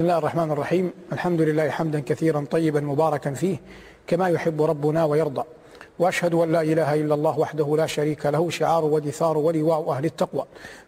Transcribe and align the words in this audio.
بسم 0.00 0.08
الله 0.08 0.18
الرحمن 0.18 0.50
الرحيم 0.50 0.92
الحمد 1.12 1.40
لله 1.40 1.70
حمدا 1.70 2.00
كثيرا 2.00 2.44
طيبا 2.50 2.80
مباركا 2.80 3.34
فيه 3.34 3.56
كما 4.06 4.28
يحب 4.28 4.62
ربنا 4.62 5.04
ويرضى 5.04 5.42
وأشهد 5.98 6.34
أن 6.34 6.52
لا 6.52 6.60
إله 6.60 6.94
إلا 6.94 7.14
الله 7.14 7.38
وحده 7.38 7.76
لا 7.76 7.86
شريك 7.86 8.26
له 8.26 8.50
شعار 8.50 8.84
ودثار 8.84 9.38
ولواء 9.38 9.90
أهل 9.90 10.04
التقوى 10.04 10.44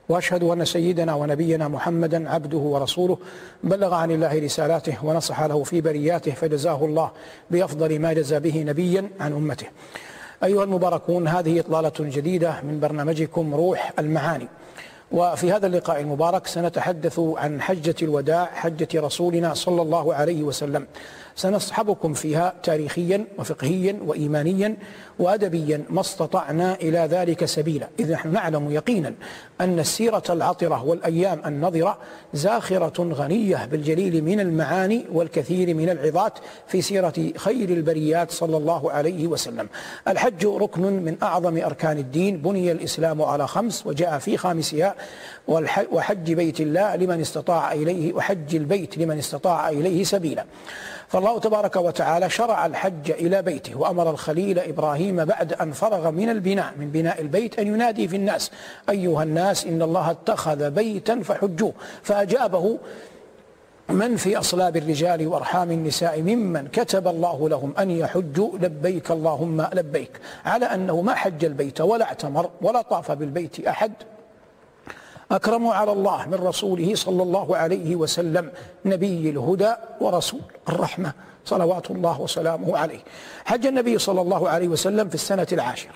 وأشهد 0.08 0.42
أن 0.44 0.64
سيدنا 0.64 1.14
ونبينا 1.14 1.68
محمدا 1.68 2.30
عبده 2.30 2.58
ورسوله 2.58 3.18
بلغ 3.64 3.94
عن 3.94 4.10
الله 4.10 4.38
رسالاته 4.38 5.04
ونصح 5.04 5.42
له 5.42 5.62
في 5.62 5.80
برياته 5.80 6.32
فجزاه 6.32 6.84
الله 6.84 7.10
بأفضل 7.50 7.98
ما 7.98 8.12
جزى 8.12 8.40
به 8.40 8.62
نبيا 8.62 9.08
عن 9.20 9.32
أمته. 9.32 9.66
أيها 10.44 10.64
المباركون 10.64 11.28
هذه 11.28 11.60
إطلالة 11.60 11.92
جديدة 11.98 12.60
من 12.62 12.80
برنامجكم 12.80 13.54
روح 13.54 13.92
المعاني. 13.98 14.48
وفي 15.12 15.52
هذا 15.52 15.66
اللقاء 15.66 16.00
المبارك 16.00 16.46
سنتحدث 16.46 17.20
عن 17.20 17.60
حجة 17.60 17.94
الوداع 18.02 18.44
حجة 18.44 18.88
رسولنا 18.94 19.54
صلى 19.54 19.82
الله 19.82 20.14
عليه 20.14 20.42
وسلم. 20.42 20.86
سنصحبكم 21.36 22.14
فيها 22.14 22.54
تاريخيا 22.62 23.24
وفقهيا 23.38 23.96
وإيمانيا 24.06 24.76
وأدبيا 25.18 25.84
ما 25.90 26.00
استطعنا 26.00 26.74
إلى 26.74 26.98
ذلك 26.98 27.44
سبيلا. 27.44 27.88
إذ 28.00 28.12
نحن 28.12 28.32
نعلم 28.32 28.70
يقينا 28.70 29.14
أن 29.60 29.78
السيرة 29.78 30.22
العطرة 30.30 30.84
والأيام 30.84 31.42
النظرة 31.46 31.98
زاخرة 32.34 33.12
غنية 33.12 33.64
بالجليل 33.64 34.24
من 34.24 34.40
المعاني 34.40 35.04
والكثير 35.12 35.74
من 35.74 35.90
العظات 35.90 36.38
في 36.66 36.82
سيرة 36.82 37.32
خير 37.36 37.68
البريات 37.68 38.30
صلى 38.30 38.56
الله 38.56 38.92
عليه 38.92 39.26
وسلم. 39.26 39.68
الحج 40.08 40.46
ركن 40.46 40.82
من 40.82 41.16
أعظم 41.22 41.62
أركان 41.62 41.98
الدين. 41.98 42.36
بني 42.36 42.72
الإسلام 42.72 43.22
على 43.22 43.48
خمس 43.48 43.86
وجاء 43.86 44.18
في 44.18 44.36
خامسها. 44.36 44.94
وحج 45.92 46.32
بيت 46.32 46.60
الله 46.60 46.96
لمن 46.96 47.20
استطاع 47.20 47.72
إليه 47.72 48.12
وحج 48.12 48.56
البيت 48.56 48.98
لمن 48.98 49.18
استطاع 49.18 49.68
إليه 49.68 50.04
سبيلا. 50.04 50.44
فالله 51.12 51.38
تبارك 51.38 51.76
وتعالى 51.76 52.30
شرع 52.30 52.66
الحج 52.66 53.10
إلى 53.10 53.42
بيته 53.42 53.78
وأمر 53.78 54.10
الخليل 54.10 54.58
إبراهيم 54.58 55.24
بعد 55.24 55.52
أن 55.52 55.72
فرغ 55.72 56.10
من 56.10 56.30
البناء 56.30 56.72
من 56.76 56.90
بناء 56.90 57.20
البيت 57.20 57.58
أن 57.58 57.66
ينادي 57.66 58.08
في 58.08 58.16
الناس 58.16 58.50
أيها 58.90 59.22
الناس 59.22 59.66
إن 59.66 59.82
الله 59.82 60.10
اتخذ 60.10 60.70
بيتا 60.70 61.22
فحجوه. 61.22 61.72
فأجابه 62.02 62.78
من 63.88 64.16
في 64.16 64.38
أصلاب 64.38 64.76
الرجال 64.76 65.26
وأرحام 65.26 65.70
النساء 65.70 66.22
ممن 66.22 66.68
كتب 66.68 67.08
الله 67.08 67.48
لهم 67.48 67.74
أن 67.78 67.90
يحجوا 67.90 68.58
لبيك 68.58 69.10
اللهم 69.10 69.66
لبيك. 69.72 70.20
على 70.44 70.66
أنه 70.66 71.00
ما 71.00 71.14
حج 71.14 71.44
البيت 71.44 71.80
ولا 71.80 72.04
اعتمر 72.04 72.50
ولا 72.62 72.82
طاف 72.82 73.12
بالبيت 73.12 73.66
أحد. 73.66 73.92
أكرم 75.32 75.66
على 75.66 75.92
الله 75.92 76.28
من 76.28 76.34
رسوله 76.34 76.94
صلى 76.94 77.22
الله 77.22 77.56
عليه 77.56 77.96
وسلم 77.96 78.50
نبي 78.84 79.30
الهدى 79.30 79.74
ورسول 80.00 80.40
الرحمة 80.68 81.12
صلوات 81.44 81.90
الله 81.90 82.20
وسلامه 82.20 82.78
عليه. 82.78 83.00
حج 83.44 83.66
النبي 83.66 83.98
صلى 83.98 84.20
الله 84.20 84.48
عليه 84.48 84.68
وسلم 84.68 85.08
في 85.08 85.14
السنة 85.14 85.46
العاشرة 85.52 85.94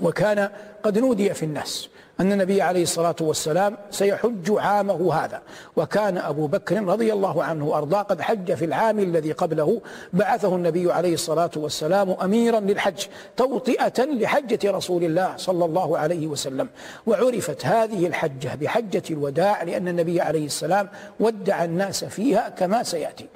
وكان 0.00 0.50
قد 0.82 0.98
نودي 0.98 1.34
في 1.34 1.42
الناس. 1.42 1.88
أن 2.20 2.32
النبي 2.32 2.62
عليه 2.62 2.82
الصلاة 2.82 3.16
والسلام 3.20 3.76
سيحج 3.90 4.50
عامه 4.50 5.14
هذا. 5.14 5.42
وكان 5.76 6.18
أبو 6.18 6.46
بكر 6.46 6.84
رضي 6.84 7.12
الله 7.12 7.44
عنه 7.44 7.66
وأرضاه 7.66 8.02
قد 8.02 8.20
حج 8.20 8.54
في 8.54 8.64
العام 8.64 8.98
الذي 8.98 9.32
قبله 9.32 9.80
بعثه 10.12 10.56
النبي 10.56 10.92
عليه 10.92 11.14
الصلاة 11.14 11.50
والسلام 11.56 12.10
أميرا 12.10 12.60
للحج 12.60 13.06
توطئة 13.36 14.04
لحجة 14.04 14.70
رسول 14.70 15.04
الله 15.04 15.34
صلى 15.36 15.64
الله 15.64 15.98
عليه 15.98 16.26
وسلم. 16.26 16.68
وعرفت 17.06 17.66
هذه 17.66 18.06
الحجة 18.06 18.54
بحجة 18.54 19.02
الوداع 19.10 19.62
لأن 19.62 19.88
النبي 19.88 20.20
عليه 20.20 20.46
السلام 20.46 20.88
ودع 21.20 21.64
الناس 21.64 22.04
فيها 22.04 22.48
كما 22.48 22.82
سيأتي. 22.82 23.26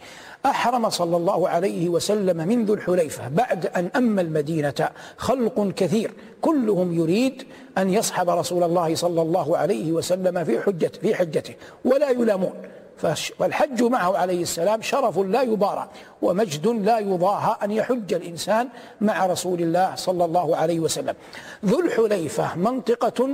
أحرم 0.46 0.90
صلى 0.90 1.16
الله 1.16 1.48
عليه 1.48 1.88
وسلم 1.88 2.48
من 2.48 2.64
ذو 2.64 2.74
الحليفة 2.74 3.28
بعد 3.28 3.66
أن 3.66 3.90
أما 3.96 4.20
المدينة 4.20 4.88
خلق 5.16 5.72
كثير. 5.76 6.10
كلهم 6.40 6.94
يريد 6.94 7.42
أن 7.78 7.90
يصحب 7.90 8.30
رسول 8.30 8.62
الله 8.62 8.94
صلى 8.94 9.22
الله 9.22 9.56
عليه 9.56 9.92
وسلم 9.92 10.44
في 10.44 10.60
حجته 10.60 11.00
في 11.00 11.14
حجته 11.14 11.54
ولا 11.84 12.10
يلامون. 12.10 12.52
فالحج 13.38 13.82
معه 13.82 14.16
عليه 14.18 14.42
السلام 14.42 14.82
شرف 14.82 15.18
لا 15.18 15.42
يبارى 15.42 15.88
ومجد 16.22 16.66
لا 16.66 16.98
يضاهى 16.98 17.56
أن 17.64 17.70
يحج 17.70 18.14
الإنسان 18.14 18.68
مع 19.00 19.26
رسول 19.26 19.60
الله 19.62 19.94
صلى 19.94 20.24
الله 20.24 20.56
عليه 20.56 20.80
وسلم. 20.80 21.14
ذو 21.64 21.80
الحليفة 21.80 22.56
منطقة 22.56 23.28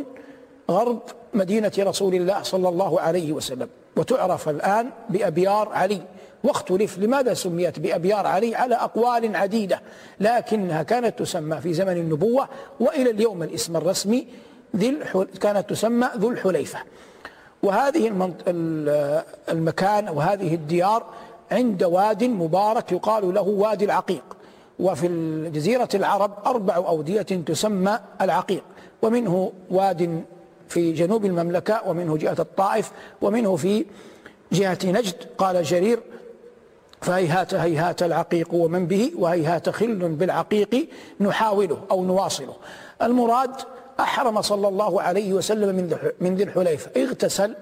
غرب 0.70 1.02
مدينة 1.34 1.72
رسول 1.78 2.14
الله 2.14 2.42
صلى 2.42 2.68
الله 2.68 3.00
عليه 3.00 3.32
وسلم. 3.32 3.68
وتعرف 3.96 4.48
الآن 4.48 4.90
بأبيار 5.10 5.68
علي. 5.68 6.02
واختلف 6.44 6.98
لماذا 6.98 7.34
سميت 7.34 7.78
بأبيار 7.78 8.26
علي 8.26 8.54
على 8.54 8.74
أقوال 8.74 9.36
عديدة؟ 9.36 9.80
لكنها 10.20 10.82
كانت 10.82 11.18
تسمى 11.18 11.60
في 11.60 11.72
زمن 11.72 11.96
النبوة 11.96 12.48
وإلى 12.80 13.10
اليوم 13.10 13.42
الاسم 13.42 13.76
الرسمي 13.76 14.26
ذي 14.76 14.98
كانت 15.40 15.70
تسمى 15.70 16.08
ذو 16.16 16.30
الحليفة. 16.30 16.78
وهذه 17.62 18.32
المكان 19.48 20.08
وهذه 20.08 20.54
الديار 20.54 21.06
عند 21.52 21.84
واد 21.84 22.24
مبارك 22.24 22.92
يقال 22.92 23.34
له 23.34 23.42
وادي 23.42 23.84
العقيق. 23.84 24.24
وفي 24.78 25.08
جزيرة 25.54 25.88
العرب 25.94 26.32
أربع 26.46 26.76
أودية 26.76 27.22
تسمى 27.22 27.98
العقيق. 28.20 28.62
ومنه 29.02 29.52
واد 29.70 30.24
في 30.68 30.92
جنوب 30.92 31.24
المملكة 31.24 31.82
ومنه 31.86 32.16
جهة 32.16 32.36
الطائف 32.38 32.92
ومنه 33.22 33.56
في 33.56 33.86
جهة 34.52 34.78
نجد 34.84 35.14
قال 35.38 35.62
جرير. 35.62 36.00
فهيهات 37.00 37.54
هيهات 37.54 38.02
العقيق 38.02 38.54
ومن 38.54 38.86
به 38.86 39.12
وهيهات 39.16 39.68
خل 39.68 39.94
بالعقيق 40.08 40.88
نحاوله 41.20 41.84
أو 41.90 42.04
نواصله. 42.04 42.56
المراد 43.02 43.50
أحرم 44.00 44.42
صلى 44.42 44.68
الله 44.68 45.02
عليه 45.02 45.32
وسلم 45.32 45.76
من 46.20 46.34
ذي 46.34 46.42
الحليفة. 46.42 46.90
اغتسل 47.02 47.54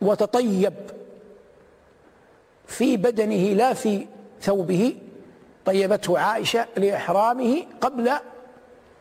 وتطيب 0.00 0.74
في 2.66 2.96
بدنه 2.96 3.52
لا 3.52 3.74
في 3.74 4.06
ثوبه. 4.42 4.96
طيبته 5.64 6.18
عائشة 6.18 6.66
لإحرامه 6.76 7.62
قبل 7.80 8.10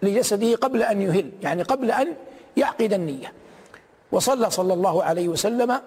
لجسده 0.02 0.56
قبل 0.56 0.84
أن 0.84 1.02
يهل 1.02 1.32
يعني 1.42 1.64
قبل 1.64 1.92
أن 1.92 2.14
يعقد 2.58 2.94
النية. 2.94 3.34
وصلى 4.12 4.50
صلى 4.50 4.74
الله 4.74 5.04
عليه 5.04 5.28
وسلم 5.28 5.82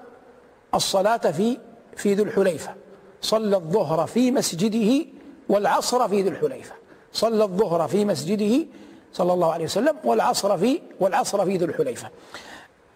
الصلاة 0.74 1.16
في 1.16 1.58
في 1.97 2.14
ذو 2.14 2.24
الحليفة. 2.24 2.74
صلى 3.22 3.56
الظهر 3.56 4.06
في 4.06 4.30
مسجده 4.30 5.06
والعصر 5.48 6.08
في 6.08 6.22
ذي 6.22 6.28
الحليفة. 6.28 6.74
صلى 7.12 7.44
الظهر 7.44 7.88
في 7.88 8.04
مسجده 8.04 8.66
صلى 9.12 9.32
الله 9.32 9.52
عليه 9.52 9.64
وسلم 9.64 9.96
والعصر 10.04 10.58
في 10.58 10.80
والعصر 11.00 11.44
في 11.44 11.56
ذي 11.56 11.64
الحليفة. 11.64 12.10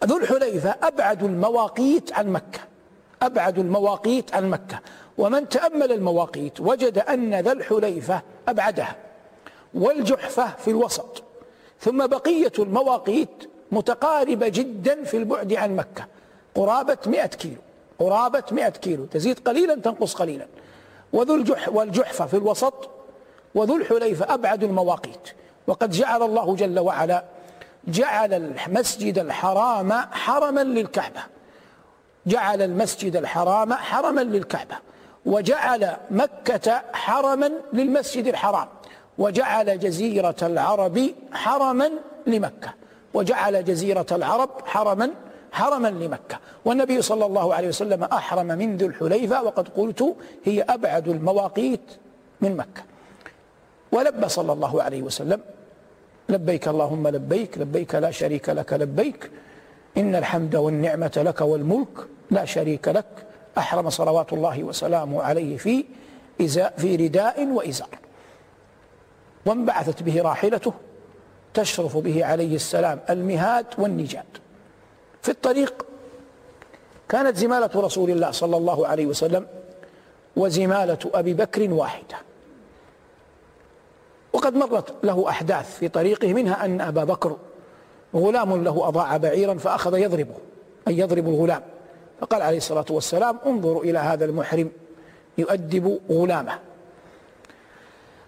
ذو 0.04 0.16
الحليفة 0.16 0.74
أبعد 0.82 1.22
المواقيت 1.22 2.12
عن 2.12 2.28
مكة. 2.28 2.60
أبعد 3.22 3.58
المواقيت 3.58 4.34
عن 4.34 4.50
مكة. 4.50 4.80
ومن 5.18 5.48
تأمل 5.48 5.92
المواقيت 5.92 6.60
وجد 6.60 6.98
أن 6.98 7.34
ذا 7.34 7.52
الحليفة 7.52 8.22
أبعدها. 8.48 8.96
والجحفة 9.74 10.56
في 10.56 10.70
الوسط. 10.70 11.22
ثم 11.80 12.06
بقية 12.06 12.52
المواقيت 12.58 13.50
متقاربة 13.72 14.48
جدا 14.48 15.04
في 15.04 15.16
البعد 15.16 15.52
عن 15.52 15.76
مكة. 15.76 16.06
قرابة 16.54 16.98
مئة 17.06 17.26
كيلو. 17.26 17.60
قرابة 17.98 18.42
100 18.50 18.68
كيلو 18.68 19.04
تزيد 19.04 19.38
قليلا 19.38 19.74
تنقص 19.74 20.14
قليلا. 20.14 20.46
وذو 21.12 21.34
الجح 21.34 21.68
والجحفة 21.68 22.26
في 22.26 22.34
الوسط 22.34 22.90
وذو 23.54 23.76
الحليفة 23.76 24.34
أبعد 24.34 24.64
المواقيت. 24.64 25.28
وقد 25.66 25.90
جعل 25.90 26.22
الله 26.22 26.56
جل 26.56 26.78
وعلا 26.78 27.24
جعل 27.88 28.34
المسجد 28.34 29.18
الحرام 29.18 29.92
حرما 29.92 30.60
للكعبة. 30.64 31.20
جعل 32.26 32.62
المسجد 32.62 33.16
الحرام 33.16 33.74
حرما 33.74 34.20
للكعبة. 34.20 34.74
وجعل 35.26 35.96
مكة 36.10 36.82
حرما 36.92 37.52
للمسجد 37.72 38.26
الحرام. 38.26 38.68
وجعل 39.18 39.78
جزيرة 39.78 40.36
العرب 40.42 41.14
حرما 41.32 41.90
لمكة. 42.26 42.74
وجعل 43.14 43.64
جزيرة 43.64 44.06
العرب 44.12 44.50
حرما 44.66 45.10
حرما 45.52 45.88
لمكة. 45.88 46.38
والنبي 46.64 47.02
صلى 47.02 47.26
الله 47.26 47.54
عليه 47.54 47.68
وسلم 47.68 48.04
أحرم 48.04 48.46
من 48.46 48.76
ذو 48.76 48.86
الحليفة 48.86 49.42
وقد 49.42 49.68
قلت 49.68 50.16
هي 50.44 50.62
أبعد 50.62 51.08
المواقيت 51.08 51.80
من 52.40 52.56
مكة. 52.56 52.82
ولبى 53.92 54.28
صلى 54.28 54.52
الله 54.52 54.82
عليه 54.82 55.02
وسلم 55.02 55.40
لبيك 56.28 56.68
اللهم 56.68 57.08
لبيك 57.08 57.58
لبيك 57.58 57.94
لا 57.94 58.10
شريك 58.10 58.48
لك 58.48 58.72
لبيك 58.72 59.30
إن 59.96 60.14
الحمد 60.14 60.56
والنعمة 60.56 61.12
لك 61.16 61.40
والملك 61.40 62.06
لا 62.30 62.44
شريك 62.44 62.88
لك. 62.88 63.26
أحرم 63.58 63.90
صلوات 63.90 64.32
الله 64.32 64.64
وسلامه 64.64 65.22
عليه 65.22 65.56
في 65.56 65.84
في 66.76 66.96
رداء 66.96 67.46
وإزار. 67.46 67.98
وانبعثت 69.46 70.02
به 70.02 70.22
راحلته 70.22 70.72
تشرف 71.54 71.96
به 71.96 72.24
عليه 72.24 72.54
السلام 72.54 73.00
المهاد 73.10 73.66
والنجاد. 73.78 74.24
في 75.22 75.28
الطريق. 75.28 75.86
كانت 77.08 77.36
زمالة 77.36 77.70
رسول 77.74 78.10
الله 78.10 78.30
صلى 78.30 78.56
الله 78.56 78.86
عليه 78.86 79.06
وسلم 79.06 79.46
وزمالة 80.36 80.98
أبي 81.14 81.34
بكر 81.34 81.72
واحدة. 81.72 82.16
وقد 84.32 84.54
مرت 84.54 84.94
له 85.04 85.28
أحداث 85.28 85.78
في 85.78 85.88
طريقه 85.88 86.32
منها 86.32 86.64
أن 86.64 86.80
أبا 86.80 87.04
بكر 87.04 87.36
غلام 88.14 88.64
له 88.64 88.88
أضاع 88.88 89.16
بعيرا 89.16 89.54
فأخذ 89.54 89.98
يضربه 89.98 90.34
أي 90.88 90.98
يضرب 90.98 91.28
الغلام. 91.28 91.62
فقال 92.20 92.42
عليه 92.42 92.56
الصلاة 92.56 92.84
والسلام 92.90 93.38
انظروا 93.46 93.84
إلى 93.84 93.98
هذا 93.98 94.24
المحرم 94.24 94.70
يؤدب 95.38 96.00
غلامه. 96.10 96.58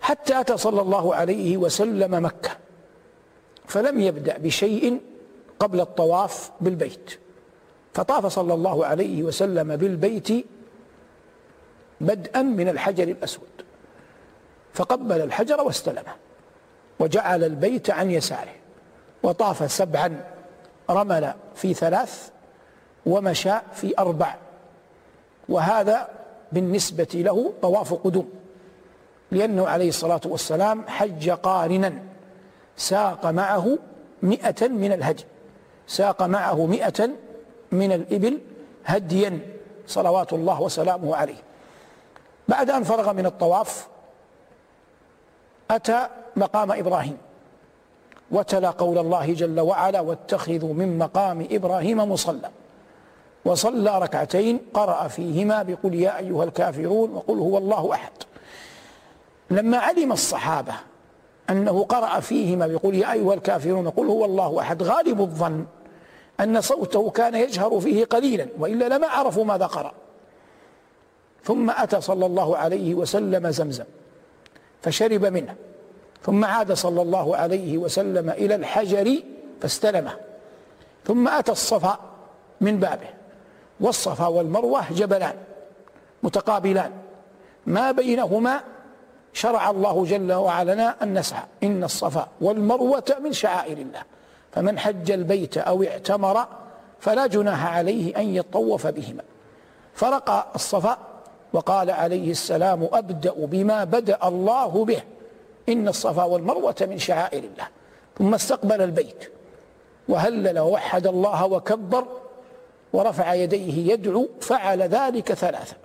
حتى 0.00 0.40
أتى 0.40 0.56
صلى 0.56 0.80
الله 0.80 1.14
عليه 1.14 1.56
وسلم 1.56 2.24
مكة 2.24 2.50
فلم 3.66 4.00
يبدأ 4.00 4.38
بشيء 4.38 5.00
قبل 5.58 5.80
الطواف 5.80 6.50
بالبيت. 6.60 7.18
فطاف 7.94 8.26
صلى 8.26 8.54
الله 8.54 8.86
عليه 8.86 9.22
وسلم 9.22 9.76
بالبيت 9.76 10.46
بدءا 12.00 12.42
من 12.42 12.68
الحجر 12.68 13.08
الأسود. 13.08 13.48
فقبل 14.74 15.20
الحجر 15.20 15.62
واستلمه 15.62 16.14
وجعل 17.00 17.44
البيت 17.44 17.90
عن 17.90 18.10
يساره. 18.10 18.54
وطاف 19.22 19.72
سبعا 19.72 20.24
رمل 20.90 21.34
في 21.54 21.74
ثلاث 21.74 22.30
ومشى 23.06 23.54
في 23.72 23.98
أربع. 23.98 24.34
وهذا 25.48 26.08
بالنسبة 26.52 27.08
له 27.14 27.52
طواف 27.62 27.94
قدوم 27.94 28.30
لأنه 29.30 29.68
عليه 29.68 29.88
الصلاة 29.88 30.20
والسلام 30.24 30.84
حج 30.88 31.30
قارنا 31.30 32.02
ساق 32.76 33.26
معه 33.26 33.78
مئة 34.22 34.68
من 34.68 34.92
الهدي. 34.92 35.24
ساق 35.86 36.22
معه 36.22 36.66
مئة 36.66 37.10
من 37.72 37.92
الإبل 37.92 38.38
هديا 38.84 39.38
صلوات 39.86 40.32
الله 40.32 40.62
وسلامه 40.62 41.16
عليه. 41.16 41.42
بعد 42.48 42.70
أن 42.70 42.84
فرغ 42.84 43.12
من 43.12 43.26
الطواف 43.26 43.86
أتى 45.70 46.08
مقام 46.36 46.72
إبراهيم 46.72 47.18
وتلا 48.30 48.70
قول 48.70 48.98
الله 48.98 49.32
جل 49.32 49.60
وعلا 49.60 50.00
واتخذوا 50.00 50.74
من 50.74 50.98
مقام 50.98 51.48
إبراهيم 51.50 51.98
مصلى 51.98 52.50
وصلى 53.44 53.98
ركعتين 53.98 54.60
قرأ 54.74 55.08
فيهما 55.08 55.62
بقل 55.62 55.94
يا 55.94 56.18
أيها 56.18 56.44
الكافرون 56.44 57.10
وقل 57.10 57.38
هو 57.38 57.58
الله 57.58 57.92
أحد 57.92 58.12
لما 59.50 59.78
علم 59.78 60.12
الصحابة 60.12 60.74
أنه 61.50 61.84
قرأ 61.84 62.20
فيهما 62.20 62.66
بقل 62.66 62.94
يا 62.94 63.12
أيها 63.12 63.34
الكافرون 63.34 63.90
قل 63.90 64.06
هو 64.06 64.24
الله 64.24 64.60
أحد. 64.60 64.82
غالب 64.82 65.20
الظن 65.20 65.66
أن 66.40 66.60
صوته 66.60 67.10
كان 67.10 67.34
يجهر 67.34 67.80
فيه 67.80 68.04
قليلا 68.04 68.46
وإلا 68.58 68.88
لما 68.88 69.06
عرفوا 69.06 69.44
ماذا 69.44 69.66
قرأ. 69.66 69.92
ثم 71.44 71.70
أتى 71.70 72.00
صلى 72.00 72.26
الله 72.26 72.56
عليه 72.56 72.94
وسلم 72.94 73.50
زمزم 73.50 73.84
فشرب 74.82 75.24
منه. 75.24 75.54
ثم 76.22 76.44
عاد 76.44 76.72
صلى 76.72 77.02
الله 77.02 77.36
عليه 77.36 77.78
وسلم 77.78 78.30
إلى 78.30 78.54
الحجر 78.54 79.22
فاستلمه. 79.60 80.16
ثم 81.04 81.28
أتى 81.28 81.52
الصفا 81.52 81.98
من 82.60 82.80
بابه 82.80 83.08
والصفا 83.80 84.26
والمروة 84.26 84.92
جبلان 84.92 85.34
متقابلان. 86.22 86.92
ما 87.66 87.92
بينهما 87.92 88.60
شرع 89.34 89.70
الله 89.70 90.04
جل 90.04 90.32
وعلا 90.32 91.02
أن 91.02 91.18
نسعى. 91.18 91.42
إن 91.62 91.84
الصفا 91.84 92.28
والمروة 92.40 93.16
من 93.20 93.32
شعائر 93.32 93.78
الله. 93.78 94.02
فمن 94.52 94.78
حج 94.78 95.10
البيت 95.10 95.58
أو 95.58 95.82
اعتمر 95.82 96.46
فلا 97.00 97.26
جناح 97.26 97.66
عليه 97.76 98.16
أن 98.16 98.34
يطوف 98.34 98.86
بهما. 98.86 99.22
فرقى 99.94 100.46
الصفا 100.54 100.98
وقال 101.52 101.90
عليه 101.90 102.30
السلام 102.30 102.88
أبدأ 102.92 103.34
بما 103.36 103.84
بدأ 103.84 104.18
الله 104.28 104.84
به. 104.84 105.02
إن 105.68 105.88
الصفا 105.88 106.24
والمروة 106.24 106.76
من 106.80 106.98
شعائر 106.98 107.44
الله. 107.44 107.68
ثم 108.18 108.34
استقبل 108.34 108.82
البيت. 108.82 109.32
وهلل 110.08 110.58
ووحد 110.58 111.06
الله 111.06 111.46
وكبر. 111.46 112.04
ورفع 112.92 113.34
يديه 113.34 113.92
يدعو. 113.92 114.28
فعل 114.40 114.82
ذلك 114.82 115.32
ثلاثا. 115.32 115.76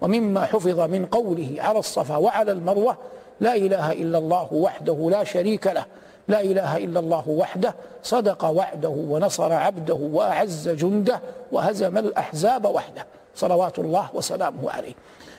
ومما 0.00 0.44
حفظ 0.44 0.80
من 0.80 1.06
قوله 1.06 1.54
على 1.58 1.78
الصفا 1.78 2.16
وعلى 2.16 2.52
المروة 2.52 2.96
لا 3.40 3.56
إله 3.56 3.92
إلا 3.92 4.18
الله 4.18 4.48
وحده 4.52 5.08
لا 5.10 5.24
شريك 5.24 5.66
له 5.66 5.84
لا 6.28 6.40
إله 6.40 6.76
إلا 6.76 7.00
الله 7.00 7.28
وحده 7.28 7.74
صدق 8.02 8.44
وعده 8.44 8.88
ونصر 8.88 9.52
عبده 9.52 9.94
وأعز 9.94 10.68
جنده 10.68 11.20
وهزم 11.52 11.98
الأحزاب 11.98 12.64
وحده 12.64 13.06
صلوات 13.34 13.78
الله 13.78 14.08
وسلامه 14.14 14.70
عليه. 14.70 14.94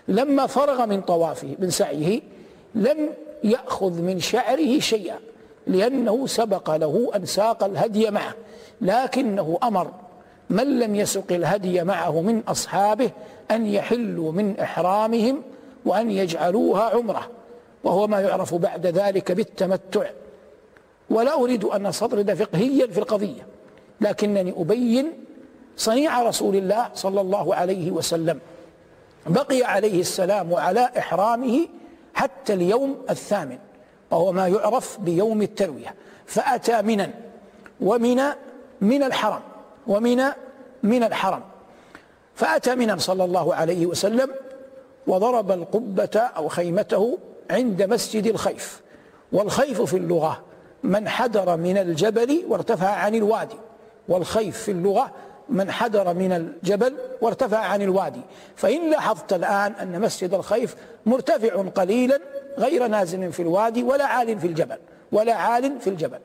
لما 0.08 0.48
فرغ 0.48 0.86
من 0.86 1.02
طوافه 1.02 1.56
من 1.60 1.70
سعيه 1.70 2.22
لم 2.76 3.10
يأخذ 3.44 4.02
من 4.02 4.20
شعره 4.20 4.80
شيئا 4.80 5.18
لأنه 5.68 6.28
سبق 6.28 6.76
له 6.76 7.12
أن 7.16 7.26
ساق 7.26 7.64
الهدي 7.64 8.12
معه 8.12 8.34
لكنه 8.82 9.58
أمر 9.64 9.92
من 10.50 10.80
لم 10.80 10.96
يسق 10.96 11.32
الهدي 11.32 11.84
معه 11.84 12.22
من 12.22 12.42
أصحابه 12.48 13.12
أن 13.52 13.66
يحلوا 13.66 14.32
من 14.32 14.60
إحرامهم 14.60 15.42
وأن 15.86 16.12
يجعلوها 16.12 16.84
عمرة 16.84 17.30
وهو 17.84 18.08
ما 18.08 18.22
يعرف 18.22 18.56
بعد 18.56 18.88
ذلك 18.88 19.32
بالتمتع. 19.32 20.10
ولا 21.10 21.34
أريد 21.34 21.64
أن 21.64 21.86
أستطرد 21.86 22.34
فقهيا 22.34 22.88
في 22.88 22.98
القضية 22.98 23.48
لكنني 24.02 24.54
أبين 24.58 25.14
صنيع 25.78 26.24
رسول 26.24 26.56
الله 26.56 26.90
صلى 26.94 27.22
الله 27.22 27.56
عليه 27.56 27.92
وسلم. 27.92 28.40
بقي 29.28 29.64
عليه 29.64 30.00
السلام 30.02 30.54
على 30.54 30.90
إحرامه 30.98 31.68
حتى 32.14 32.54
اليوم 32.54 32.98
الثامن 33.10 33.58
وهو 34.12 34.32
ما 34.32 34.48
يعرف 34.48 35.00
بيوم 35.00 35.42
التروية. 35.42 35.96
فأتى 36.26 36.82
منا 36.82 37.14
ومن 37.82 38.22
من 38.82 39.04
الحرم 39.04 39.42
ومن 39.88 40.24
من 40.84 41.04
الحرم. 41.04 41.42
فأتى 42.40 42.76
منا 42.76 42.98
صلى 42.98 43.24
الله 43.24 43.56
عليه 43.56 43.86
وسلم 43.86 44.30
وضرب 45.08 45.52
القبة 45.52 46.20
أو 46.20 46.48
خيمته 46.48 47.18
عند 47.52 47.84
مسجد 47.84 48.28
الخيف 48.28 48.82
والخيف 49.32 49.82
في 49.82 49.98
اللغة 49.98 50.44
من 50.84 51.10
حدر 51.10 51.58
من 51.58 51.78
الجبل 51.78 52.44
وارتفع 52.48 52.88
عن 52.88 53.16
الوادي 53.16 53.56
والخيف 54.08 54.58
في 54.58 54.72
اللغة 54.72 55.12
من 55.50 55.72
حدر 55.72 56.14
من 56.14 56.32
الجبل 56.32 56.94
وارتفع 57.22 57.58
عن 57.58 57.82
الوادي. 57.82 58.22
فإن 58.56 58.90
لاحظت 58.90 59.34
الآن 59.34 59.72
أن 59.72 60.02
مسجد 60.02 60.34
الخيف 60.34 60.76
مرتفع 61.06 61.62
قليلا 61.62 62.20
غير 62.58 62.88
نازل 62.88 63.32
في 63.32 63.42
الوادي 63.42 63.84
ولا 63.84 64.06
عال 64.06 64.40
في 64.40 64.48
الجبل 64.48 64.78
ولا 65.12 65.34
عال 65.34 65.80
في 65.80 65.90
الجبل. 65.90 66.20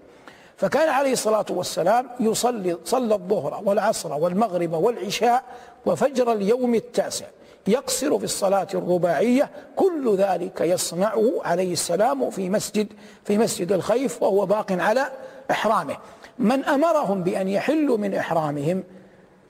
فكان 0.56 0.88
عليه 0.88 1.12
الصلاة 1.12 1.46
والسلام 1.50 2.06
يصلي 2.20 2.76
صلى 2.84 3.14
الظهر 3.14 3.62
والعصر 3.64 4.12
والمغرب 4.12 4.72
والعشاء 4.72 5.42
وفجر 5.86 6.32
اليوم 6.32 6.74
التاسع. 6.74 7.26
يقصر 7.66 8.18
في 8.18 8.24
الصلاة 8.24 8.66
الرباعية 8.74 9.50
كل 9.76 10.16
ذلك 10.16 10.60
يصنعه 10.60 11.32
عليه 11.44 11.72
السلام 11.72 12.30
في 12.30 12.50
مسجد 12.50 12.88
في 13.24 13.38
مسجد 13.38 13.72
الخيف 13.72 14.22
وهو 14.22 14.46
باق 14.46 14.72
على 14.72 15.08
إحرامه. 15.50 15.96
من 16.38 16.64
أمرهم 16.64 17.22
بأن 17.22 17.48
يحلوا 17.48 17.96
من 17.96 18.14
إحرامهم 18.14 18.84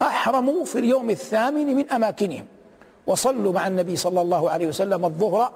أحرموا 0.02 0.64
في 0.64 0.78
اليوم 0.78 1.10
الثامن 1.10 1.76
من 1.76 1.90
أماكنهم. 1.90 2.46
وصلوا 3.06 3.52
مع 3.52 3.66
النبي 3.66 3.96
صلى 3.96 4.20
الله 4.20 4.50
عليه 4.50 4.66
وسلم 4.66 5.04
الظهر 5.04 5.52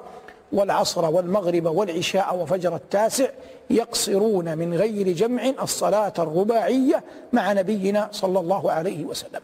والعصر 0.52 1.10
والمغرب 1.10 1.66
والعشاء 1.66 2.36
وفجر 2.36 2.76
التاسع 2.76 3.28
يقصرون 3.70 4.58
من 4.58 4.74
غير 4.74 5.12
جمع 5.12 5.52
الصلاة 5.62 6.12
الرباعية 6.18 7.04
مع 7.32 7.52
نبينا 7.52 8.08
صلى 8.12 8.40
الله 8.40 8.72
عليه 8.72 9.04
وسلم. 9.04 9.40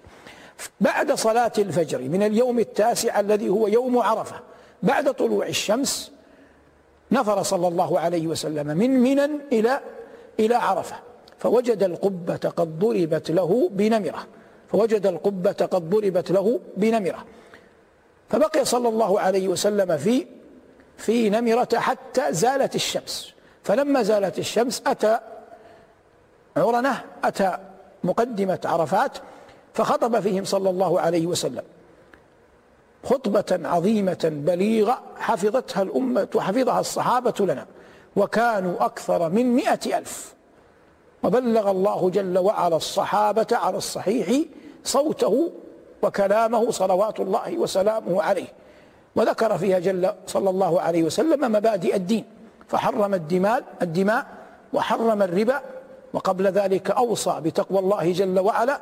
بعد 0.80 1.12
صلاة 1.12 1.52
الفجر 1.58 1.98
من 2.02 2.22
اليوم 2.22 2.58
التاسع 2.58 3.20
الذي 3.20 3.48
هو 3.48 3.66
يوم 3.66 3.98
عرفة 3.98 4.36
بعد 4.82 5.14
طلوع 5.14 5.46
الشمس 5.46 6.12
نفر 7.12 7.42
صلى 7.42 7.68
الله 7.68 8.00
عليه 8.00 8.26
وسلم 8.26 8.66
من 8.66 8.90
منى 8.90 9.30
إلى 9.52 9.80
إلى 10.40 10.54
عرفة. 10.54 10.96
فوجد 11.38 11.82
القبة 11.82 12.36
قد 12.36 12.78
ضربت 12.78 13.30
له 13.30 13.68
بنمرة. 13.72 14.26
فوجد 14.68 15.06
القبة 15.06 15.52
قد 15.52 15.90
ضربت 15.90 16.30
له 16.30 16.60
بنمرة. 16.76 17.24
فبقي 18.28 18.64
صلى 18.64 18.88
الله 18.88 19.20
عليه 19.20 19.48
وسلم 19.48 19.96
في 19.96 20.26
في 20.96 21.30
نمرة 21.30 21.68
حتى 21.74 22.32
زالت 22.32 22.74
الشمس. 22.74 23.32
فلما 23.62 24.02
زالت 24.02 24.38
الشمس 24.38 24.82
أتى 24.86 25.18
عرنة 26.56 27.04
أتى 27.24 27.58
مقدمة 28.04 28.58
عرفات 28.64 29.18
فخطب 29.74 30.20
فيهم 30.20 30.44
صلى 30.44 30.70
الله 30.70 31.00
عليه 31.00 31.26
وسلم. 31.26 31.62
خطبة 33.04 33.68
عظيمة 33.68 34.18
بليغة 34.24 35.02
حفظتها 35.16 35.82
الأمة 35.82 36.28
وحفظها 36.34 36.80
الصحابة 36.80 37.34
لنا 37.40 37.66
وكانوا 38.16 38.84
أكثر 38.84 39.28
من 39.28 39.54
مئة 39.54 39.98
ألف. 39.98 40.34
وبلغ 41.22 41.70
الله 41.70 42.10
جل 42.10 42.38
وعلا 42.38 42.76
الصحابة 42.76 43.46
على 43.52 43.76
الصحيح 43.76 44.40
صوته 44.84 45.52
وكلامه 46.02 46.70
صلوات 46.70 47.20
الله 47.20 47.58
وسلامه 47.58 48.22
عليه. 48.22 48.48
وذكر 49.16 49.58
فيها 49.58 49.78
جل 49.78 50.12
صلى 50.26 50.50
الله 50.50 50.80
عليه 50.80 51.02
وسلم 51.02 51.52
مبادئ 51.52 51.96
الدين. 51.96 52.24
فحرم 52.68 53.14
الدماء 53.14 53.62
الدماء 53.82 54.26
وحرم 54.72 55.22
الربا 55.22 55.60
وقبل 56.12 56.46
ذلك 56.46 56.90
أوصى 56.90 57.40
بتقوى 57.44 57.78
الله 57.78 58.12
جل 58.12 58.38
وعلا 58.40 58.80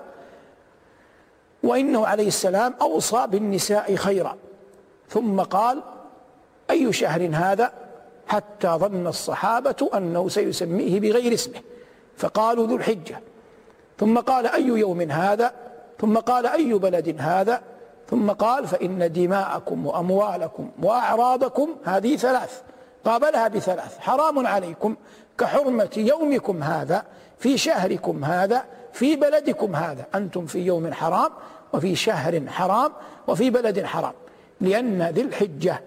وإنه 1.62 2.06
عليه 2.06 2.26
السلام 2.26 2.74
أوصى 2.80 3.26
بالنساء 3.26 3.94
خيرا. 3.94 4.36
ثم 5.08 5.40
قال 5.40 5.82
أي 6.70 6.92
شهر 6.92 7.30
هذا؟ 7.32 7.72
حتى 8.26 8.68
ظن 8.68 9.06
الصحابة 9.06 9.90
أنه 9.94 10.28
سيسميه 10.28 11.00
بغير 11.00 11.34
اسمه. 11.34 11.60
فقالوا 12.16 12.66
ذو 12.66 12.76
الحجة. 12.76 13.20
ثم 13.98 14.18
قال 14.18 14.46
أي 14.46 14.66
يوم 14.66 15.00
هذا؟ 15.00 15.52
ثم 16.00 16.18
قال 16.18 16.46
أي 16.46 16.72
بلد 16.72 17.16
هذا؟ 17.18 17.62
ثم 18.12 18.30
قال 18.30 18.66
فإن 18.66 19.12
دماءكم 19.12 19.86
وأموالكم 19.86 20.70
وأعراضكم 20.82 21.68
هذه 21.84 22.16
ثلاث 22.16 22.60
قابلها 23.04 23.48
بثلاث 23.48 23.98
حرام 23.98 24.46
عليكم 24.46 24.96
كحرمة 25.38 25.90
يومكم 25.96 26.62
هذا 26.62 27.04
في 27.38 27.58
شهركم 27.58 28.24
هذا 28.24 28.64
في 28.92 29.16
بلدكم 29.16 29.76
هذا 29.76 30.06
أنتم 30.14 30.46
في 30.46 30.58
يوم 30.58 30.92
حرام 30.92 31.30
وفي 31.72 31.96
شهر 31.96 32.42
حرام 32.48 32.92
وفي 33.28 33.50
بلد 33.50 33.84
حرام 33.84 34.12
لأن 34.60 35.02
ذي 35.02 35.20
الحجة 35.20 35.80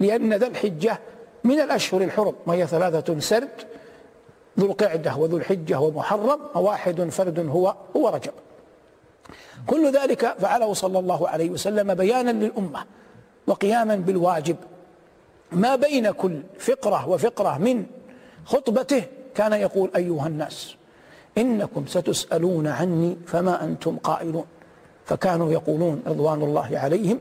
لأن 0.00 0.34
ذا 0.34 0.46
الحجة 0.46 0.98
من 1.44 1.60
الأشهر 1.60 2.02
الحرم 2.02 2.34
وهي 2.46 2.66
ثلاثة 2.66 3.20
سرد 3.20 3.48
ذو 4.58 4.66
القعدة 4.66 5.16
وذو 5.16 5.36
الحجة 5.36 5.80
ومحرم 5.80 6.40
وواحد 6.54 7.08
فرد 7.08 7.48
هو 7.48 7.74
هو 7.96 8.08
رجب. 8.08 8.32
كل 9.66 9.92
ذلك 9.92 10.34
فعله 10.38 10.72
صلى 10.72 10.98
الله 10.98 11.28
عليه 11.28 11.50
وسلم 11.50 11.94
بيانا 11.94 12.30
للأمة 12.30 12.84
وقياما 13.46 13.96
بالواجب. 13.96 14.56
ما 15.52 15.76
بين 15.76 16.10
كل 16.10 16.40
فقرة 16.58 17.08
وفقرة 17.08 17.58
من 17.58 17.86
خطبته 18.44 19.04
كان 19.34 19.52
يقول 19.52 19.90
أيها 19.96 20.26
الناس 20.26 20.74
إنكم 21.38 21.86
ستسألون 21.86 22.66
عني 22.66 23.16
فما 23.26 23.64
أنتم 23.64 23.96
قائلون. 23.96 24.44
فكانوا 25.04 25.52
يقولون 25.52 26.02
رضوان 26.06 26.42
الله 26.42 26.78
عليهم 26.78 27.20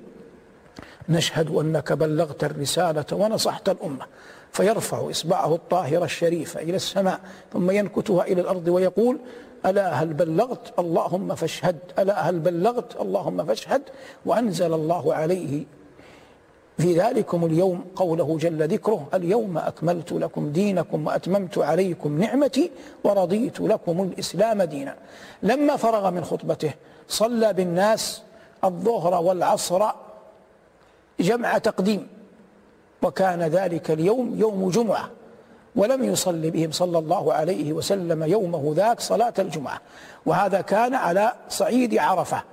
نشهد 1.09 1.55
أنك 1.55 1.93
بلغت 1.93 2.43
الرسالة 2.43 3.05
ونصحت 3.11 3.69
الأمة 3.69 4.05
فيرفع 4.51 5.09
إصبعه 5.09 5.55
الطاهرة 5.55 6.05
الشريفة 6.05 6.61
إلى 6.61 6.75
السماء 6.75 7.19
ثم 7.53 7.71
ينكتها 7.71 8.23
إلى 8.23 8.41
الأرض 8.41 8.67
ويقول 8.67 9.17
ألا 9.65 9.91
هل 9.91 10.13
بلغت 10.13 10.79
اللهم 10.79 11.35
فاشهد؟ 11.35 11.77
ألا 11.99 12.29
هل 12.29 12.39
بلغت 12.39 13.01
اللهم 13.01 13.45
فاشهد؟ 13.45 13.81
وأنزل 14.25 14.73
الله 14.73 15.13
عليه 15.13 15.63
في 16.77 16.99
ذلكم 16.99 17.45
اليوم 17.45 17.85
قوله 17.95 18.37
جل 18.37 18.67
ذكره 18.67 19.07
اليوم 19.13 19.57
أكملت 19.57 20.11
لكم 20.11 20.51
دينكم 20.51 21.07
وأتممت 21.07 21.57
عليكم 21.57 22.19
نعمتي 22.19 22.71
ورضيت 23.03 23.59
لكم 23.59 24.03
الإسلام 24.03 24.63
دينا. 24.63 24.95
لما 25.43 25.75
فرغ 25.75 26.11
من 26.11 26.23
خطبته 26.23 26.73
صلى 27.07 27.53
بالناس 27.53 28.21
الظهر 28.63 29.23
والعصر 29.23 29.85
جمع 31.19 31.57
تقديم 31.57 32.07
وكان 33.01 33.41
ذلك 33.41 33.91
اليوم 33.91 34.39
يوم 34.39 34.69
جمعة. 34.69 35.09
ولم 35.77 36.03
يصل 36.03 36.49
بهم 36.49 36.71
صلى 36.71 36.99
الله 36.99 37.33
عليه 37.33 37.73
وسلم 37.73 38.23
يومه 38.23 38.73
ذاك 38.75 38.99
صلاة 38.99 39.33
الجمعة. 39.39 39.81
وهذا 40.25 40.61
كان 40.61 40.93
على 40.93 41.33
صعيد 41.49 41.97
عرفة. 41.97 42.43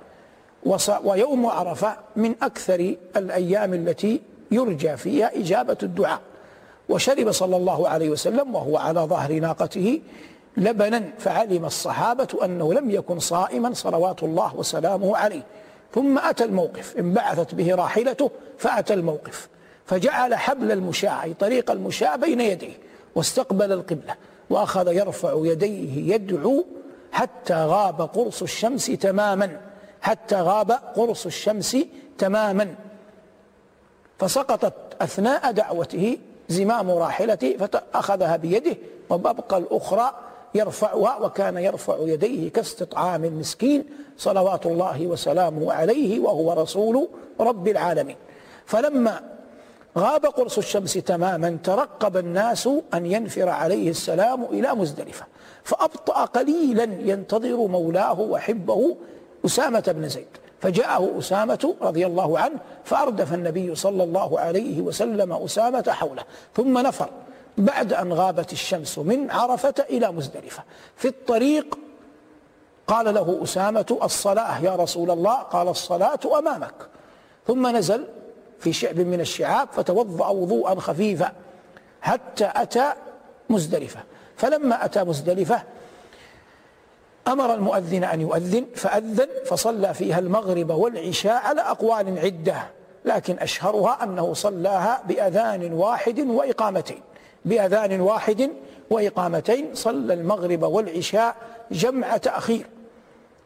ويوم 1.03 1.45
عرفة 1.45 1.97
من 2.15 2.35
أكثر 2.41 2.95
الأيام 3.15 3.73
التي 3.73 4.21
يرجى 4.51 4.97
فيها 4.97 5.39
إجابة 5.39 5.77
الدعاء. 5.83 6.19
وشرب 6.89 7.31
صلى 7.31 7.57
الله 7.57 7.89
عليه 7.89 8.09
وسلم 8.09 8.55
وهو 8.55 8.77
على 8.77 8.99
ظهر 8.99 9.33
ناقته 9.33 10.01
لبنا 10.57 11.03
فعلم 11.17 11.65
الصحابة 11.65 12.27
أنه 12.43 12.73
لم 12.73 12.91
يكن 12.91 13.19
صائما 13.19 13.73
صلوات 13.73 14.23
الله 14.23 14.55
وسلامه 14.55 15.17
عليه. 15.17 15.43
ثم 15.93 16.19
أتى 16.19 16.43
الموقف 16.43 16.97
انبعثت 16.97 17.55
به 17.55 17.75
راحلته 17.75 18.31
فأتى 18.57 18.93
الموقف. 18.93 19.47
فجعل 19.85 20.35
حبل 20.35 20.71
المشاة 20.71 21.23
أي 21.23 21.33
طريق 21.33 21.71
المشاة 21.71 22.15
بين 22.15 22.41
يديه. 22.41 22.84
واستقبل 23.15 23.71
القبلة 23.71 24.15
وأخذ 24.49 24.93
يرفع 24.93 25.33
يديه 25.35 26.15
يدعو 26.15 26.65
حتى 27.11 27.53
غاب 27.53 28.01
قرص 28.01 28.41
الشمس 28.41 28.85
تماما 28.85 29.61
حتى 30.01 30.35
غاب 30.35 30.71
قرص 30.71 31.25
الشمس 31.25 31.77
تماما. 32.17 32.75
فسقطت 34.19 34.73
أثناء 35.01 35.51
دعوته 35.51 36.17
زمام 36.49 36.91
راحلته 36.91 37.57
فأخذها 37.57 38.35
بيده 38.35 38.77
وببقى 39.09 39.57
الأخرى 39.57 40.11
يرفعها 40.55 41.17
وكان 41.17 41.57
يرفع 41.57 41.97
يديه 41.99 42.51
كاستطعام 42.51 43.23
المسكين 43.23 43.85
صلوات 44.17 44.65
الله 44.65 45.07
وسلامه 45.07 45.73
عليه 45.73 46.19
وهو 46.19 46.53
رسول 46.53 47.07
رب 47.39 47.67
العالمين. 47.67 48.15
فلما 48.65 49.34
غاب 49.97 50.25
قرص 50.25 50.57
الشمس 50.57 50.93
تماما 50.93 51.57
ترقب 51.63 52.17
الناس 52.17 52.69
أن 52.93 53.05
ينفر 53.05 53.49
عليه 53.49 53.89
السلام 53.89 54.43
إلى 54.43 54.75
مزدلفة. 54.75 55.25
فأبطأ 55.63 56.25
قليلا 56.25 56.83
ينتظر 56.83 57.67
مولاه 57.67 58.19
وحبه 58.19 58.97
أسامة 59.45 59.83
بن 59.87 60.09
زيد. 60.09 60.27
فجاءه 60.61 61.19
أسامة 61.19 61.75
رضي 61.81 62.05
الله 62.05 62.39
عنه 62.39 62.59
فأردف 62.83 63.33
النبي 63.33 63.75
صلى 63.75 64.03
الله 64.03 64.39
عليه 64.39 64.81
وسلم 64.81 65.33
أسامة 65.33 65.85
حوله. 65.87 66.23
ثم 66.55 66.77
نفر 66.77 67.09
بعد 67.57 67.93
أن 67.93 68.13
غابت 68.13 68.53
الشمس 68.53 68.97
من 68.97 69.31
عرفة 69.31 69.73
إلى 69.89 70.11
مزدلفة. 70.11 70.63
في 70.95 71.07
الطريق 71.07 71.77
قال 72.87 73.13
له 73.13 73.39
أسامة 73.43 73.97
الصلاة 74.03 74.63
يا 74.63 74.75
رسول 74.75 75.11
الله 75.11 75.33
قال 75.33 75.67
الصلاة 75.67 76.19
أمامك. 76.39 76.73
ثم 77.47 77.67
نزل 77.67 78.05
في 78.59 78.73
شعب 78.73 78.99
من 78.99 79.21
الشعاب 79.21 79.67
فتوضأ 79.71 80.27
وضوءا 80.27 80.79
خفيفا 80.79 81.31
حتى 82.01 82.51
أتى 82.55 82.93
مزدلفة. 83.49 83.99
فلما 84.37 84.85
أتى 84.85 85.03
مزدلفة 85.03 85.63
أمر 87.27 87.53
المؤذن 87.53 88.03
أن 88.03 88.21
يؤذن 88.21 88.65
فأذن 88.75 89.27
فصلى 89.45 89.93
فيها 89.93 90.19
المغرب 90.19 90.69
والعشاء 90.69 91.33
على 91.33 91.61
أقوال 91.61 92.19
عدة 92.19 92.67
لكن 93.05 93.39
أشهرها 93.39 94.03
أنه 94.03 94.33
صلاها 94.33 95.03
بأذان 95.07 95.73
واحد 95.73 96.19
وإقامتين. 96.19 97.01
بأذان 97.45 98.01
واحد 98.01 98.51
وإقامتين 98.89 99.69
صلى 99.73 100.13
المغرب 100.13 100.63
والعشاء 100.63 101.35
جمع 101.71 102.17
تأخير. 102.17 102.65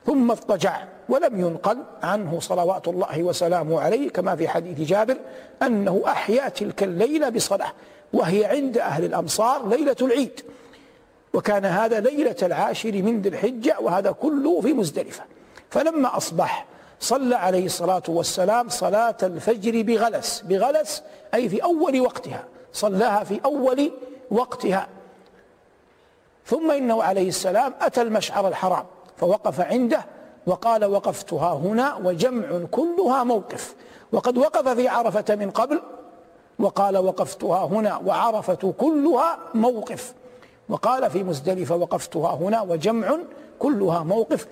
ثم 0.10 0.32
اضطجع 0.32 0.84
ولم 1.10 1.39
ينقل 1.39 1.78
عنه 2.04 2.39
صلوات 2.39 2.88
الله 2.88 3.24
وسلامه 3.24 3.82
عليه 3.82 4.10
كما 4.10 4.36
في 4.36 4.48
حديث 4.48 4.89
جابر 4.89 5.18
أنه 5.62 6.04
أحيا 6.08 6.50
تلك 6.50 6.84
الليلة 6.84 7.30
بصلاة 7.30 7.72
وهي 8.13 8.46
عند 8.46 8.78
أهل 8.78 9.06
الأمصار 9.06 9.68
ليلة 9.68 9.96
العيد. 10.01 10.42
وكان 11.34 11.66
هذا 11.66 12.00
ليلة 12.00 12.36
العاشر 12.42 12.92
من 12.92 13.22
ذي 13.22 13.30
الحجة 13.30 13.78
وهذا 13.80 14.12
كله 14.12 14.62
في 14.62 14.74
مزدلفة. 14.74 15.24
فلما 15.70 16.18
أصبح 16.18 16.66
صلى 17.00 17.36
عليه 17.36 17.66
الصلاة 17.66 18.04
والسلام 18.08 18.70
صلاة 18.70 19.18
الفجر 19.24 19.82
بغلس 19.82 20.42
بغلس 20.42 21.04
أي 21.34 21.50
في 21.50 21.63
أول 21.63 22.00
وقتها 22.01 22.44
صلاها 22.74 23.24
في 23.24 23.39
أول 23.46 23.92
وقتها. 24.32 24.88
ثم 26.46 26.72
إنه 26.72 27.04
عليه 27.04 27.28
السلام 27.28 27.74
أتى 27.82 28.01
المشعر 28.01 28.48
الحرام. 28.48 28.86
فوقف 29.19 29.61
عنده 29.61 30.05
وقال 30.47 30.85
وقفتها 30.85 31.53
هنا 31.53 31.95
وجمع 31.95 32.65
كلها 32.71 33.23
موقف. 33.23 33.75
وقد 34.11 34.38
وقف 34.38 34.67
في 34.67 34.88
عرفة 34.88 35.35
من 35.35 35.51
قبل 35.51 35.81
وقال 36.59 36.97
وقفتها 36.97 37.65
هنا 37.65 38.01
وعرفة 38.05 38.73
كلها 38.77 39.38
موقف. 39.53 40.13
وقال 40.69 41.09
في 41.09 41.23
مزدلفة 41.23 41.75
وقفتها 41.75 42.35
هنا 42.35 42.61
وجمع 42.61 43.17
كلها 43.59 44.03
موقف. 44.03 44.47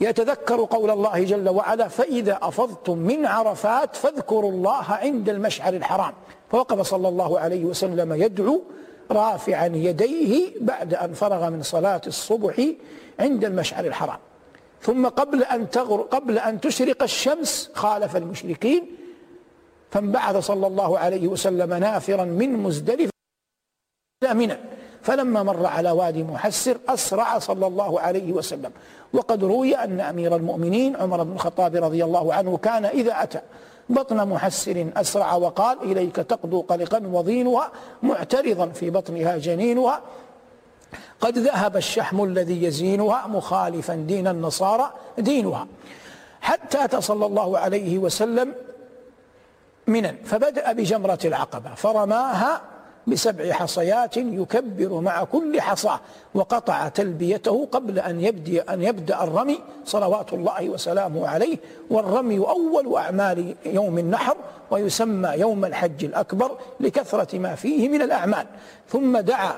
يتذكر 0.00 0.64
قول 0.64 0.90
الله 0.90 1.24
جل 1.24 1.48
وعلا 1.48 1.88
فإذا 1.88 2.38
أفضتم 2.42 2.98
من 2.98 3.26
عرفات 3.26 3.96
فاذكروا 3.96 4.50
الله 4.50 4.84
عند 4.88 5.28
المشعر 5.28 5.74
الحرام. 5.74 6.12
فوقف 6.50 6.80
صلى 6.80 7.08
الله 7.08 7.38
عليه 7.38 7.64
وسلم 7.64 8.12
يدعو 8.12 8.62
رافعا 9.10 9.66
يديه 9.66 10.52
بعد 10.60 10.94
أن 10.94 11.12
فرغ 11.12 11.50
من 11.50 11.62
صلاة 11.62 12.00
الصبح 12.06 12.66
عند 13.20 13.44
المشعر 13.44 13.84
الحرام. 13.84 14.18
ثم 14.82 15.08
قبل 15.08 15.42
أن 15.42 15.70
تغر 15.70 16.02
قبل 16.02 16.38
أن 16.38 16.60
تشرق 16.60 17.02
الشمس 17.02 17.70
خالف 17.74 18.16
المشركين 18.16 18.86
فانبعث 19.90 20.36
صلى 20.36 20.66
الله 20.66 20.98
عليه 20.98 21.28
وسلم 21.28 21.74
نافرا 21.74 22.24
من 22.24 22.52
مزدلفة 22.52 23.10
إلى 24.22 24.34
منى. 24.34 24.56
فلما 25.02 25.42
مر 25.42 25.66
على 25.66 25.90
وادي 25.90 26.22
محسر 26.22 26.76
أسرع 26.88 27.38
صلى 27.38 27.66
الله 27.66 28.00
عليه 28.00 28.32
وسلم. 28.32 28.72
وقد 29.12 29.44
روي 29.44 29.74
أن 29.74 30.00
أمير 30.00 30.36
المؤمنين 30.36 30.96
عمر 30.96 31.22
بن 31.22 31.32
الخطاب 31.32 31.76
رضي 31.76 32.04
الله 32.04 32.34
عنه 32.34 32.56
كان 32.56 32.84
إذا 32.84 33.22
أتى 33.22 33.40
بطن 33.88 34.28
محسر 34.28 34.90
أسرع 34.96 35.34
وقال 35.34 35.82
إليك 35.82 36.16
تقدو 36.16 36.60
قلقا 36.60 37.02
وضينها 37.06 37.70
معترضا 38.02 38.66
في 38.68 38.90
بطنها 38.90 39.36
جنينها. 39.36 40.00
قد 41.20 41.38
ذهب 41.38 41.76
الشحم 41.76 42.24
الذي 42.24 42.64
يزينها 42.64 43.26
مخالفا 43.26 43.94
دين 43.94 44.26
النصارى 44.26 44.92
دينها. 45.18 45.66
حتى 46.40 47.00
صلى 47.00 47.26
الله 47.26 47.58
عليه 47.58 47.98
وسلم 47.98 48.54
منا 49.86 50.16
فبدأ 50.24 50.72
بجمرة 50.72 51.18
العقبة 51.24 51.74
فرماها 51.74 52.60
بسبع 53.06 53.52
حصيات 53.52 54.16
يكبر 54.16 55.00
مع 55.00 55.24
كل 55.24 55.60
حصاة 55.60 56.00
وقطع 56.34 56.88
تلبيته 56.88 57.68
قبل 57.72 57.98
أن 57.98 58.20
يبدأ 58.20 58.74
أن 58.74 58.82
يبدأ 58.82 59.22
الرمي 59.24 59.60
صلوات 59.84 60.32
الله 60.32 60.68
وسلامه 60.68 61.28
عليه. 61.28 61.58
والرمي 61.90 62.38
أول 62.38 62.96
أعمال 62.96 63.54
يوم 63.66 63.98
النحر 63.98 64.36
ويسمى 64.70 65.28
يوم 65.28 65.64
الحج 65.64 66.04
الأكبر 66.04 66.58
لكثرة 66.80 67.38
ما 67.38 67.54
فيه 67.54 67.88
من 67.88 68.02
الأعمال. 68.02 68.46
ثم 68.88 69.18
دعا 69.18 69.52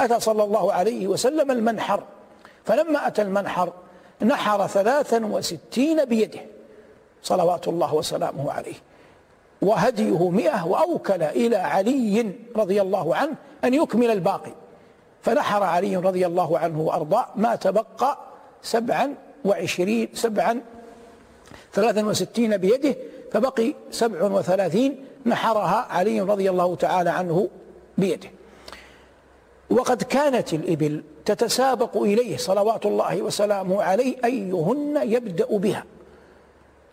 أتى 0.00 0.20
صلى 0.20 0.44
الله 0.44 0.72
عليه 0.72 1.06
وسلم 1.06 1.50
المنحر. 1.50 2.02
فلما 2.64 3.06
أتى 3.06 3.22
المنحر 3.22 3.72
نحر 4.22 4.66
ثلاثا 4.66 5.26
وستين 5.26 6.04
بيده 6.04 6.40
صلوات 7.22 7.68
الله 7.68 7.94
وسلامه 7.94 8.52
عليه. 8.52 8.91
وهديه 9.62 10.30
مئة 10.30 10.66
وأوكل 10.66 11.22
إلى 11.22 11.56
علي 11.56 12.32
رضي 12.56 12.82
الله 12.82 13.16
عنه 13.16 13.34
أن 13.64 13.74
يكمل 13.74 14.10
الباقي. 14.10 14.52
فنحر 15.22 15.62
علي 15.62 15.96
رضي 15.96 16.26
الله 16.26 16.58
عنه 16.58 16.80
وأرضاه 16.80 17.26
ما 17.36 17.54
تبقى 17.54 18.18
سبعا 18.62 19.14
وعشرين 19.44 20.08
سبعا 20.14 20.60
ثلاثا 21.72 22.04
وستين 22.04 22.56
بيده 22.56 22.96
فبقي 23.32 23.74
سبع 23.90 24.22
وثلاثين 24.22 25.04
نحرها 25.26 25.86
علي 25.90 26.20
رضي 26.20 26.50
الله 26.50 26.74
تعالى 26.74 27.10
عنه 27.10 27.48
بيده. 27.98 28.28
وقد 29.70 30.02
كانت 30.02 30.52
الإبل 30.54 31.04
تتسابق 31.24 31.96
إليه 31.96 32.36
صلوات 32.36 32.86
الله 32.86 33.22
وسلامه 33.22 33.82
عليه 33.82 34.16
أيهن 34.24 35.00
يبدأ 35.04 35.56
بها. 35.56 35.84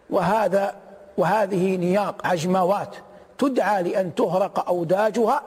وهذا 0.09 0.75
وهذه 1.19 1.75
نياق 1.75 2.27
عجموات 2.27 2.95
تدعى 3.37 3.83
لأن 3.83 4.15
تهرق 4.15 4.67
أوداجها 4.67 5.41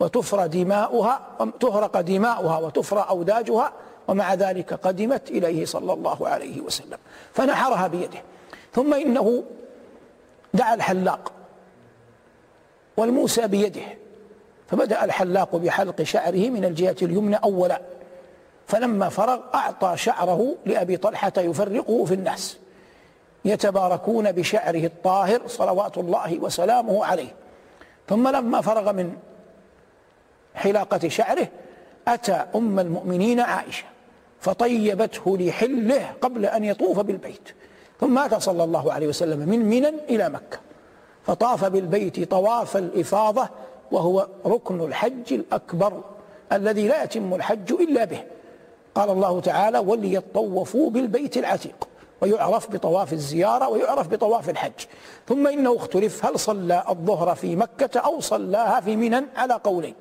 وتفرى 0.00 0.48
دماؤها 0.48 1.20
تهرق 1.60 2.00
دماؤها 2.00 2.58
وتفرى 2.58 3.06
أوداجها 3.08 3.72
ومع 4.08 4.34
ذلك 4.34 4.74
قدمت 4.74 5.30
إليه 5.30 5.64
صلى 5.64 5.92
الله 5.92 6.28
عليه 6.28 6.60
وسلم. 6.60 6.98
فنحرها 7.32 7.86
بيده. 7.86 8.22
ثم 8.74 8.94
إنه 8.94 9.42
دعا 10.54 10.74
الحلاق 10.74 11.32
والموسى 12.96 13.46
بيده. 13.46 13.86
فبدأ 14.68 15.04
الحلاق 15.04 15.56
بحلق 15.56 16.02
شعره 16.02 16.50
من 16.50 16.64
الجهة 16.64 16.96
اليمنى 17.02 17.36
أولا. 17.36 17.80
فلما 18.66 19.08
فرغ 19.08 19.40
أعطى 19.54 19.96
شعره 19.96 20.54
لأبي 20.66 20.96
طلحة 20.96 21.32
يفرقه 21.38 22.04
في 22.04 22.14
الناس. 22.14 22.61
يتباركون 23.44 24.32
بشعره 24.32 24.86
الطاهر 24.86 25.40
صلوات 25.46 25.98
الله 25.98 26.38
وسلامه 26.38 27.04
عليه. 27.04 27.34
ثم 28.08 28.28
لما 28.28 28.60
فرغ 28.60 28.92
من 28.92 29.16
حلاقة 30.54 31.08
شعره 31.08 31.48
أتى 32.08 32.44
أم 32.54 32.78
المؤمنين 32.78 33.40
عائشة 33.40 33.84
فطيبته 34.40 35.38
لحله 35.38 36.10
قبل 36.20 36.46
أن 36.46 36.64
يطوف 36.64 37.00
بالبيت. 37.00 37.48
ثم 38.00 38.18
أتى 38.18 38.40
صلى 38.40 38.64
الله 38.64 38.92
عليه 38.92 39.06
وسلم 39.06 39.38
من 39.38 39.58
منى 39.58 39.88
إلى 39.88 40.28
مكة 40.28 40.60
فطاف 41.26 41.64
بالبيت 41.64 42.30
طواف 42.30 42.76
الإفاضة 42.76 43.48
وهو 43.92 44.28
ركن 44.46 44.80
الحج 44.80 45.32
الأكبر 45.32 46.00
الذي 46.52 46.88
لا 46.88 47.04
يتم 47.04 47.34
الحج 47.34 47.72
إلا 47.72 48.04
به. 48.04 48.24
قال 48.94 49.10
الله 49.10 49.40
تعالى 49.40 49.78
وليطوفوا 49.78 50.90
بالبيت 50.90 51.36
العتيق. 51.36 51.88
ويعرف 52.22 52.70
بطواف 52.70 53.12
الزيارة 53.12 53.68
ويعرف 53.68 54.08
بطواف 54.08 54.50
الحج. 54.50 54.72
ثم 55.28 55.46
إنه 55.46 55.76
اختلف 55.76 56.26
هل 56.26 56.38
صلى 56.38 56.84
الظهر 56.88 57.34
في 57.34 57.56
مكة 57.56 58.00
أو 58.00 58.20
صلاها 58.20 58.80
في 58.80 58.96
منى؟ 58.96 59.24
على 59.36 59.54
قولين. 59.54 59.94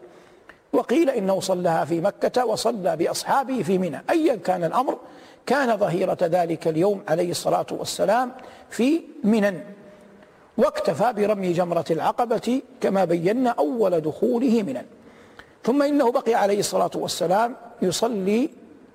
وقيل 0.74 1.10
إنه 1.10 1.40
صلاها 1.40 1.86
في 1.86 2.02
مكة 2.02 2.46
وصلى 2.46 2.98
بأصحابه 2.98 3.64
في 3.64 3.78
منى. 3.78 4.04
أيا 4.10 4.36
كان 4.36 4.64
الأمر 4.64 4.98
كان 5.46 5.78
ظهيرة 5.78 6.18
ذلك 6.22 6.68
اليوم 6.68 7.04
عليه 7.08 7.32
الصلاة 7.32 7.66
والسلام 7.72 8.32
في 8.70 9.02
منى. 9.24 9.64
واكتفى 10.58 11.14
برمي 11.14 11.54
جمرة 11.54 11.86
العقبة 11.92 12.62
كما 12.82 13.06
بينا 13.06 13.50
أول 13.50 14.02
دخوله 14.02 14.64
منى. 14.64 14.86
ثم 15.64 15.82
إنه 15.82 16.12
بقي 16.12 16.34
عليه 16.34 16.60
الصلاة 16.60 16.92
والسلام 16.96 17.56
يصلي 17.82 18.50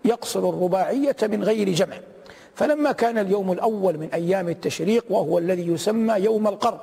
يقصر 0.05 0.49
الرباعية 0.49 1.17
من 1.23 1.45
غير 1.45 1.71
جمع. 1.71 1.97
فلما 2.57 2.93
كان 2.93 3.19
اليوم 3.19 3.53
الأول 3.53 3.99
من 3.99 4.09
أيام 4.15 4.49
التشريق 4.49 5.05
وهو 5.11 5.39
الذي 5.39 5.69
يسمى 5.69 6.15
يوم 6.15 6.49
القرب 6.49 6.81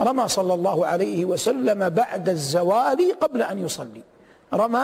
رمى 0.00 0.28
صلى 0.28 0.54
الله 0.54 0.86
عليه 0.86 1.24
وسلم 1.24 1.88
بعد 1.88 2.28
الزوال 2.28 3.18
قبل 3.20 3.42
أن 3.42 3.64
يصلي. 3.64 4.02
رمى 4.54 4.82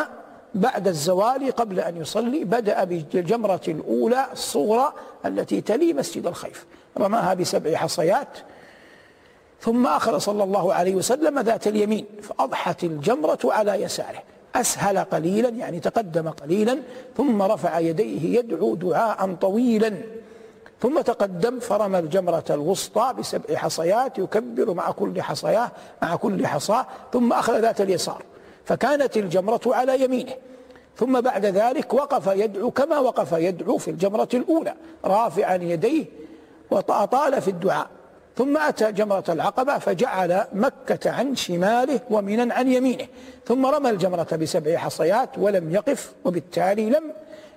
بعد 0.54 0.88
الزوال 0.88 1.52
قبل 1.52 1.80
أن 1.80 1.96
يصلي 1.96 2.44
بدأ 2.44 2.84
بالجمرة 2.84 3.60
الأولى 3.68 4.26
الصغرى 4.32 4.92
التي 5.26 5.60
تلي 5.60 5.92
مسجد 5.92 6.26
الخيف. 6.26 6.66
رماها 6.98 7.34
بسبع 7.34 7.76
حصيات. 7.76 8.38
ثم 9.60 9.86
أخذ 9.86 10.18
صلى 10.18 10.44
الله 10.44 10.74
عليه 10.74 10.94
وسلم 10.94 11.38
ذات 11.38 11.66
اليمين 11.66 12.06
فأضحت 12.22 12.84
الجمرة 12.84 13.38
على 13.44 13.82
يساره. 13.82 14.22
أسهل 14.54 14.98
قليلا 14.98 15.48
يعني 15.48 15.80
تقدم 15.80 16.28
قليلا 16.28 16.78
ثم 17.16 17.42
رفع 17.42 17.78
يديه 17.78 18.38
يدعو 18.38 18.74
دعاء 18.74 19.34
طويلا. 19.34 19.94
ثم 20.80 21.00
تقدم 21.00 21.58
فرمى 21.60 21.98
الجمرة 21.98 22.44
الوسطى 22.50 23.14
بسبع 23.18 23.56
حصيات 23.56 24.18
يكبر 24.18 24.74
مع 24.74 24.90
كل 24.90 25.22
حصياه 25.22 25.70
مع 26.02 26.16
كل 26.16 26.46
حصاة 26.46 26.86
ثم 27.12 27.32
أخذ 27.32 27.60
ذات 27.60 27.80
اليسار. 27.80 28.22
فكانت 28.64 29.16
الجمرة 29.16 29.60
على 29.66 30.04
يمينه. 30.04 30.32
ثم 30.96 31.20
بعد 31.20 31.46
ذلك 31.46 31.94
وقف 31.94 32.26
يدعو 32.26 32.70
كما 32.70 32.98
وقف 32.98 33.32
يدعو 33.32 33.78
في 33.78 33.90
الجمرة 33.90 34.28
الأولى 34.34 34.74
رافعا 35.04 35.54
يديه 35.54 36.04
وأطال 36.70 37.42
في 37.42 37.48
الدعاء. 37.48 37.97
ثم 38.38 38.56
أتى 38.56 38.92
جمرة 38.92 39.24
العقبة 39.28 39.78
فجعل 39.78 40.44
مكة 40.52 41.10
عن 41.10 41.36
شماله 41.36 42.00
ومنا 42.10 42.54
عن 42.54 42.68
يمينه 42.68 43.06
ثم 43.46 43.66
رمى 43.66 43.90
الجمرة 43.90 44.36
بسبع 44.36 44.76
حصيات 44.76 45.28
ولم 45.38 45.74
يقف 45.74 46.12
وبالتالي 46.24 46.90
لم 46.90 47.02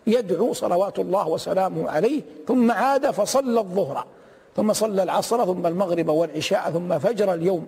يدعو 0.08 0.54
صلوات 0.54 1.00
الله 1.00 1.28
وسلامه 1.28 1.90
عليه 1.90 2.22
ثم 2.48 2.72
عاد 2.72 3.12
فصلى 3.12 3.60
الظهر 3.60 4.06
ثم 4.56 4.74
صلى 4.74 5.04
العصر 5.04 5.46
ثم 5.46 5.68
المغرب 5.68 6.10
والعشاء 6.10 6.72
ثم 6.72 7.00
فجر 7.00 7.34
اليوم 7.34 7.68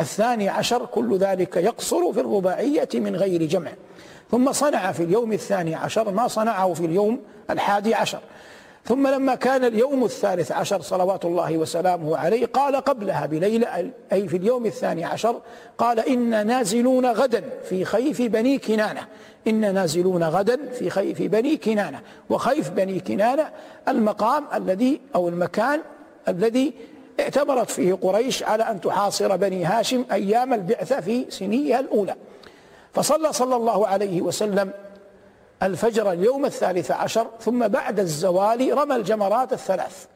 الثاني 0.00 0.48
عشر 0.48 0.86
كل 0.86 1.18
ذلك 1.18 1.56
يقصر 1.56 2.12
في 2.12 2.20
الرباعية 2.20 2.88
من 2.94 3.16
غير 3.16 3.44
جمع 3.44 3.70
ثم 4.30 4.52
صنع 4.52 4.92
في 4.92 5.02
اليوم 5.02 5.32
الثاني 5.32 5.74
عشر 5.74 6.10
ما 6.10 6.28
صنعه 6.28 6.72
في 6.72 6.86
اليوم 6.86 7.20
الحادي 7.50 7.94
عشر. 7.94 8.20
ثم 8.84 9.06
لما 9.06 9.34
كان 9.34 9.64
اليوم 9.64 10.04
الثالث 10.04 10.52
عشر 10.52 10.80
صلوات 10.80 11.24
الله 11.24 11.58
وسلامه 11.58 12.16
عليه 12.16 12.46
قال 12.46 12.76
قبلها 12.76 13.26
بليلة 13.26 13.90
أي 14.12 14.28
في 14.28 14.36
اليوم 14.36 14.66
الثاني 14.66 15.04
عشر 15.04 15.40
قال 15.78 15.98
إن 16.00 16.46
نازلون 16.46 17.06
غدا 17.06 17.44
في 17.64 17.84
خيف 17.84 18.22
بني 18.22 18.58
كنانة. 18.58 19.06
إن 19.48 19.74
نازلون 19.74 20.24
غدا 20.24 20.58
في 20.72 20.90
خيف 20.90 21.22
بني 21.22 21.56
كنانة. 21.56 22.00
وخيف 22.30 22.70
بني 22.70 23.00
كنانة 23.00 23.50
المقام 23.88 24.44
الذي 24.54 25.00
أو 25.14 25.28
المكان 25.28 25.80
الذي 26.28 26.72
اعتبرت 27.20 27.70
فيه 27.70 27.94
قريش 27.94 28.42
على 28.42 28.62
أن 28.62 28.80
تحاصر 28.80 29.36
بني 29.36 29.64
هاشم 29.64 30.04
أيام 30.12 30.54
البعثة 30.54 31.00
في 31.00 31.26
سنيها 31.28 31.80
الأولى. 31.80 32.16
فصلى 32.92 33.32
صلى 33.32 33.56
الله 33.56 33.86
عليه 33.86 34.22
وسلم 34.22 34.72
الفجر 35.62 36.12
اليوم 36.12 36.44
الثالث 36.44 36.90
عشر 36.90 37.26
ثم 37.40 37.68
بعد 37.68 38.00
الزوال 38.00 38.78
رمى 38.78 38.96
الجمرات 38.96 39.52
الثلاث. 39.52 40.06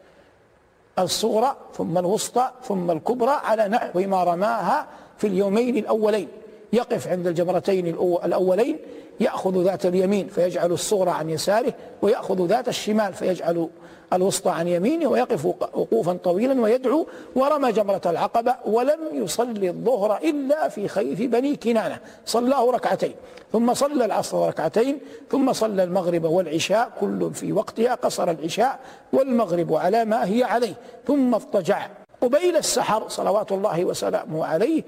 الصغرى 0.98 1.57
ثم 1.76 1.98
الوسطى 1.98 2.50
ثم 2.68 2.90
الكبرى 2.90 3.30
على 3.44 3.68
نحو 3.68 4.00
ما 4.00 4.24
رماها 4.24 4.87
في 5.18 5.26
اليومين 5.26 5.76
الأولين. 5.76 6.28
يقف 6.72 7.09
عند 7.09 7.26
الجمرتين 7.26 7.87
الأولين 8.24 8.78
يأخذ 9.20 9.64
ذات 9.64 9.87
اليمين 9.87 10.28
فيجعل 10.28 10.72
الصغرى 10.72 11.11
عن 11.11 11.30
يساره 11.30 11.74
ويأخذ 12.02 12.46
ذات 12.46 12.68
الشمال 12.68 13.14
فيجعل 13.14 13.68
الوسطى 14.16 14.50
عن 14.50 14.68
يمينه 14.68 15.09
ويقف 15.09 15.44
وقوفا 15.46 16.12
طويلا 16.12 16.61
ويدعو 16.61 17.07
ورمى 17.37 17.72
جمرة 17.72 18.00
العقبة 18.07 18.55
ولم 18.66 19.00
يصلي 19.12 19.68
الظهر 19.68 20.16
إلا 20.16 20.68
في 20.68 20.88
خيف 20.88 21.22
بني 21.22 21.57
كنانة. 21.57 21.98
صلاه 22.27 22.70
ركعتين 22.70 23.14
ثم 23.53 23.74
صلى 23.74 24.05
العصر 24.05 24.48
ركعتين 24.48 24.98
ثم 25.31 25.53
صلى 25.53 25.83
المغرب 25.83 26.24
والعشاء 26.24 26.92
كل 27.00 27.35
في 27.35 27.53
وقتها 27.53 27.94
قصر 27.94 28.31
العشاء 28.31 28.79
والمغرب 29.12 29.74
على 29.74 30.05
ما 30.05 30.24
هي 30.24 30.42
عليه. 30.42 30.74
ثم 31.07 31.35
اضطجع. 31.35 31.87
قبيل 32.20 32.57
السحر 32.57 33.09
صلوات 33.09 33.53
الله 33.53 33.85
وسلامه 33.85 34.46
عليه 34.46 34.83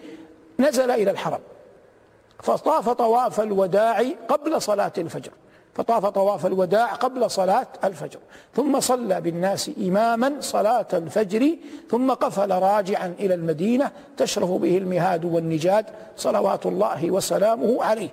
نزل 0.59 0.91
إلى 0.91 1.11
الحرم 1.11 1.41
فطاف 2.43 2.89
طواف 2.89 3.41
الوداع 3.41 4.03
قبل 4.29 4.63
صلاة 4.63 4.93
الفجر. 4.99 5.31
فطاف 5.77 6.07
طواف 6.07 6.47
الوداع 6.47 6.93
قبل 6.93 7.31
صلاة 7.31 7.67
الفجر. 7.85 8.19
ثم 8.55 8.81
صلى 8.81 9.21
بالناس 9.21 9.71
إماما 9.81 10.33
صلاة 10.41 10.87
الفجر 10.93 11.57
ثم 11.91 12.11
قفل 12.13 12.53
راجعا 12.53 13.15
إلى 13.21 13.35
المدينة 13.35 13.91
تشرف 14.17 14.51
به 14.51 14.79
المهاد 14.79 15.25
والنجاد 15.25 15.87
صلوات 16.17 16.67
الله 16.67 17.11
وسلامه 17.11 17.85
عليه 17.85 18.09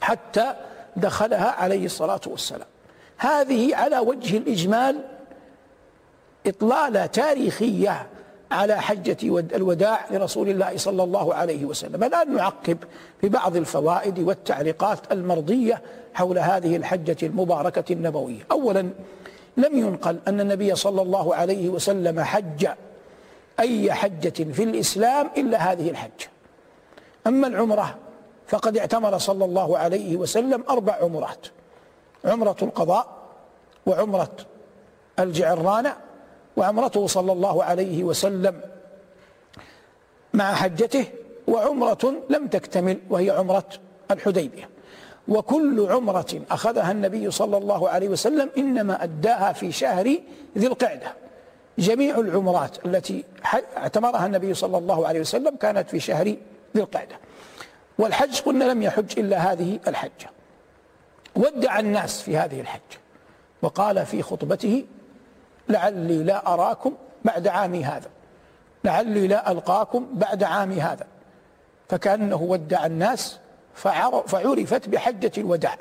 حتى 0.00 0.54
دخلها 0.96 1.50
عليه 1.50 1.84
الصلاة 1.84 2.20
والسلام. 2.26 2.68
هذه 3.16 3.76
على 3.76 3.98
وجه 3.98 4.36
الإجمال 4.36 5.00
إطلالة 6.46 7.06
تاريخية 7.06 8.06
على 8.54 8.80
حجة 8.80 9.16
الوداع 9.54 10.00
لرسول 10.10 10.48
الله 10.48 10.76
صلى 10.76 11.02
الله 11.02 11.34
عليه 11.34 11.64
وسلم. 11.64 12.04
الآن 12.04 12.34
نعقب 12.34 12.78
ببعض 13.22 13.56
الفوائد 13.56 14.18
والتعليقات 14.18 15.12
المرضية 15.12 15.82
حول 16.14 16.38
هذه 16.38 16.76
الحجة 16.76 17.16
المباركة 17.26 17.92
النبوية. 17.92 18.46
أولا 18.50 18.90
لم 19.56 19.78
ينقل 19.78 20.18
أن 20.28 20.40
النبي 20.40 20.74
صلى 20.74 21.02
الله 21.02 21.34
عليه 21.34 21.68
وسلم 21.68 22.20
حج 22.20 22.66
أي 23.60 23.92
حجة 23.92 24.52
في 24.52 24.62
الإسلام 24.62 25.30
إلا 25.36 25.72
هذه 25.72 25.90
الحجة 25.90 26.28
أما 27.26 27.46
العمرة 27.46 27.94
فقد 28.46 28.76
اعتمر 28.76 29.18
صلى 29.18 29.44
الله 29.44 29.78
عليه 29.78 30.16
وسلم 30.16 30.64
أربع 30.70 30.96
عمرات 31.00 31.46
عمرة 32.24 32.56
القضاء 32.62 33.06
وعمرة 33.86 34.30
الجعرانة 35.18 35.96
وعمرته 36.56 37.06
صلى 37.06 37.32
الله 37.32 37.64
عليه 37.64 38.04
وسلم 38.04 38.60
مع 40.34 40.54
حجته 40.54 41.06
وعمرة 41.48 42.14
لم 42.30 42.46
تكتمل 42.46 42.98
وهي 43.10 43.30
عمرة 43.30 43.68
الحديبية. 44.10 44.68
وكل 45.28 45.86
عمرة 45.90 46.40
أخذها 46.50 46.92
النبي 46.92 47.30
صلى 47.30 47.56
الله 47.56 47.88
عليه 47.88 48.08
وسلم 48.08 48.50
إنما 48.58 49.04
أداها 49.04 49.52
في 49.52 49.72
شهر 49.72 50.18
ذي 50.58 50.66
القعدة. 50.66 51.12
جميع 51.78 52.18
العمرات 52.18 52.86
التي 52.86 53.24
اعتمرها 53.76 54.26
النبي 54.26 54.54
صلى 54.54 54.78
الله 54.78 55.08
عليه 55.08 55.20
وسلم 55.20 55.56
كانت 55.56 55.88
في 55.88 56.00
شهر 56.00 56.26
ذي 56.76 56.82
القعدة. 56.82 57.16
والحج 57.98 58.40
قلنا 58.40 58.64
لم 58.64 58.82
يحج 58.82 59.18
إلا 59.18 59.52
هذه 59.52 59.80
الحجة. 59.88 60.30
ودع 61.36 61.78
الناس 61.78 62.22
في 62.22 62.36
هذه 62.36 62.60
الحجة 62.60 62.98
وقال 63.62 64.06
في 64.06 64.22
خطبته 64.22 64.84
لعلي 65.68 66.22
لا 66.22 66.54
أراكم 66.54 66.92
بعد 67.24 67.48
عامي 67.48 67.84
هذا. 67.84 68.08
لعلي 68.84 69.26
لا 69.26 69.52
ألقاكم 69.52 70.06
بعد 70.12 70.42
عامي 70.42 70.80
هذا. 70.80 71.06
فكأنه 71.88 72.42
ودع 72.42 72.86
الناس 72.86 73.38
فعرفت 73.74 74.88
بحجة 74.88 75.32
الوداع. 75.38 75.76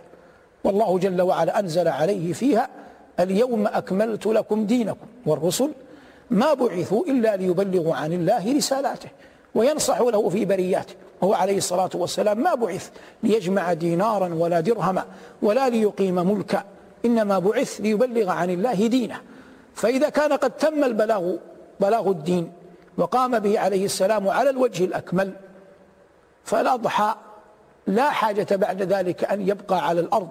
والله 0.64 1.00
جل 1.00 1.22
وعلا 1.22 1.60
أنزل 1.60 1.88
عليه 1.88 2.34
فيها 2.34 2.70
اليوم 3.20 3.68
أكملت 3.68 4.26
لكم 4.26 4.66
دينكم 4.66 5.08
والرسل 5.26 5.72
ما 6.32 6.54
بعثوا 6.54 7.06
إلا 7.06 7.36
ليبلغوا 7.36 7.96
عن 7.96 8.14
الله 8.14 8.58
رسالاته 8.58 9.10
وينصحوا 9.56 10.12
له 10.12 10.30
في 10.30 10.46
برياته. 10.46 10.94
وهو 11.22 11.34
عليه 11.34 11.58
الصلاة 11.58 11.90
والسلام 11.94 12.44
ما 12.44 12.56
بعث 12.56 12.90
ليجمع 13.24 13.74
دينارا 13.74 14.34
ولا 14.34 14.60
درهما 14.60 15.06
ولا 15.42 15.70
ليقيم 15.70 16.16
ملكا. 16.16 16.64
إنما 17.06 17.40
بعث 17.40 17.82
ليبلغ 17.82 18.30
عن 18.30 18.50
الله 18.50 18.88
دينه. 18.88 19.22
فإذا 19.76 20.10
كان 20.10 20.34
قد 20.34 20.52
تم 20.52 20.84
البلاغ 20.84 21.36
بلاغ 21.80 22.10
الدين 22.10 22.52
وقام 22.98 23.40
به 23.40 23.60
عليه 23.60 23.86
السلام 23.86 24.30
على 24.30 24.50
الوجه 24.50 24.86
الأكمل 24.86 25.34
فالأضحى 26.44 27.16
لا 27.88 28.10
حاجة 28.10 28.56
بعد 28.56 28.82
ذلك 28.82 29.24
أن 29.24 29.48
يبقى 29.48 29.88
على 29.88 30.02
الأرض. 30.02 30.30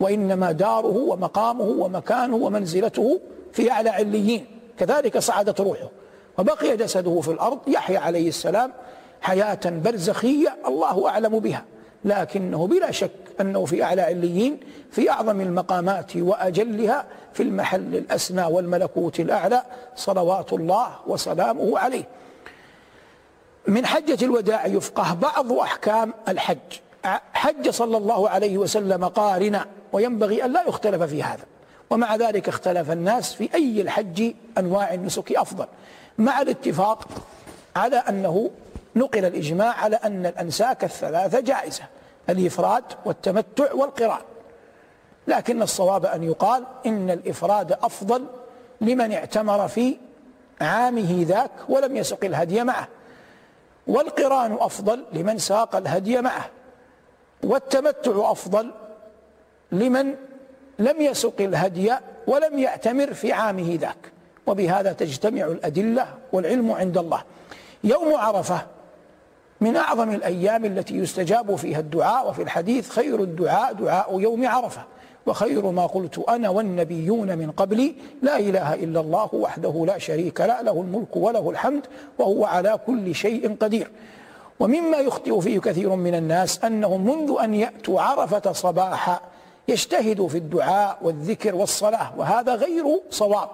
وإنما 0.00 0.52
داره 0.52 0.96
ومقامه 0.96 1.64
ومكانه 1.64 2.36
ومنزلته 2.36 3.20
في 3.52 3.70
أعلى 3.70 3.90
عليين. 3.90 4.46
كذلك 4.78 5.18
صعدت 5.18 5.60
روحه. 5.60 5.88
وبقي 6.38 6.76
جسده 6.76 7.20
في 7.20 7.30
الأرض 7.30 7.58
يحيى 7.68 7.96
عليه 7.96 8.28
السلام 8.28 8.72
حياة 9.20 9.60
برزخية 9.64 10.56
الله 10.66 11.08
أعلم 11.08 11.38
بها. 11.38 11.64
لكنه 12.04 12.66
بلا 12.66 12.90
شك 12.90 13.10
أنه 13.40 13.64
في 13.64 13.82
أعلى 13.82 14.02
عليين 14.02 14.60
في 14.90 15.10
أعظم 15.10 15.40
المقامات 15.40 16.16
وأجلها 16.16 17.04
في 17.32 17.42
المحل 17.42 17.96
الأسنى 17.96 18.44
والملكوت 18.44 19.20
الأعلى 19.20 19.62
صلوات 19.96 20.52
الله 20.52 20.96
وسلامه 21.06 21.78
عليه. 21.78 22.04
من 23.66 23.86
حجة 23.86 24.24
الوداع 24.24 24.66
يفقه 24.66 25.14
بعض 25.14 25.52
أحكام 25.52 26.14
الحج. 26.28 26.58
حج 27.32 27.70
صلى 27.70 27.96
الله 27.96 28.28
عليه 28.28 28.58
وسلم 28.58 29.04
قارنا 29.04 29.66
وينبغي 29.92 30.44
أن 30.44 30.52
لا 30.52 30.62
يختلف 30.68 31.02
في 31.02 31.22
هذا. 31.22 31.44
ومع 31.90 32.16
ذلك 32.16 32.48
اختلف 32.48 32.90
الناس 32.90 33.34
في 33.34 33.54
أي 33.54 33.80
الحج 33.80 34.32
أنواع 34.58 34.94
النسك 34.94 35.32
أفضل. 35.32 35.66
مع 36.18 36.40
الاتفاق 36.40 37.08
على 37.76 37.96
أنه 37.96 38.50
نقل 38.98 39.24
الإجماع 39.24 39.74
على 39.74 39.96
أن 39.96 40.26
الأنساك 40.26 40.84
الثلاثة 40.84 41.40
جائزة 41.40 41.82
الإفراد 42.30 42.84
والتمتع 43.04 43.72
والقران. 43.72 44.20
لكن 45.26 45.62
الصواب 45.62 46.06
أن 46.06 46.22
يقال 46.22 46.64
إن 46.86 47.10
الإفراد 47.10 47.72
أفضل 47.72 48.26
لمن 48.80 49.12
اعتمر 49.12 49.68
في 49.68 49.96
عامه 50.60 51.24
ذاك 51.28 51.50
ولم 51.68 51.96
يسق 51.96 52.24
الهدي 52.24 52.64
معه. 52.64 52.88
والقران 53.86 54.56
أفضل 54.60 55.04
لمن 55.12 55.38
ساق 55.38 55.76
الهدي 55.76 56.20
معه 56.20 56.50
والتمتع 57.44 58.30
أفضل 58.32 58.70
لمن 59.72 60.14
لم 60.78 61.00
يسق 61.00 61.40
الهدي 61.40 61.94
ولم 62.26 62.58
يعتمر 62.58 63.14
في 63.14 63.32
عامه 63.32 63.78
ذاك. 63.80 64.12
وبهذا 64.46 64.92
تجتمع 64.92 65.44
الأدلة 65.46 66.14
والعلم 66.32 66.72
عند 66.72 66.98
الله. 66.98 67.22
يوم 67.84 68.14
عرفة 68.14 68.66
من 69.60 69.76
أعظم 69.76 70.10
الأيام 70.10 70.64
التي 70.64 70.94
يستجاب 70.94 71.56
فيها 71.56 71.80
الدعاء 71.80 72.28
وفي 72.28 72.42
الحديث 72.42 72.90
خير 72.90 73.22
الدعاء 73.22 73.72
دعاء 73.72 74.20
يوم 74.20 74.46
عرفة 74.46 74.82
وخير 75.26 75.70
ما 75.70 75.86
قلت 75.86 76.18
أنا 76.18 76.48
والنبيون 76.48 77.38
من 77.38 77.50
قبلي 77.50 77.94
لا 78.22 78.38
إله 78.38 78.74
إلا 78.74 79.00
الله 79.00 79.28
وحده 79.32 79.84
لا 79.86 79.98
شريك 79.98 80.40
له 80.40 80.60
له 80.62 80.80
الملك 80.80 81.16
وله 81.16 81.50
الحمد 81.50 81.86
وهو 82.18 82.44
على 82.44 82.78
كل 82.86 83.14
شيء 83.14 83.56
قدير. 83.60 83.90
ومما 84.60 84.98
يخطئ 84.98 85.40
فيه 85.40 85.58
كثير 85.58 85.94
من 85.94 86.14
الناس 86.14 86.64
أنهم 86.64 87.04
منذ 87.04 87.36
أن 87.40 87.54
يأتوا 87.54 88.00
عرفة 88.00 88.52
صباحا 88.52 89.20
يجتهدوا 89.68 90.28
في 90.28 90.38
الدعاء 90.38 90.98
والذكر 91.02 91.54
والصلاة 91.54 92.12
وهذا 92.16 92.54
غير 92.54 92.84
صواب. 93.10 93.50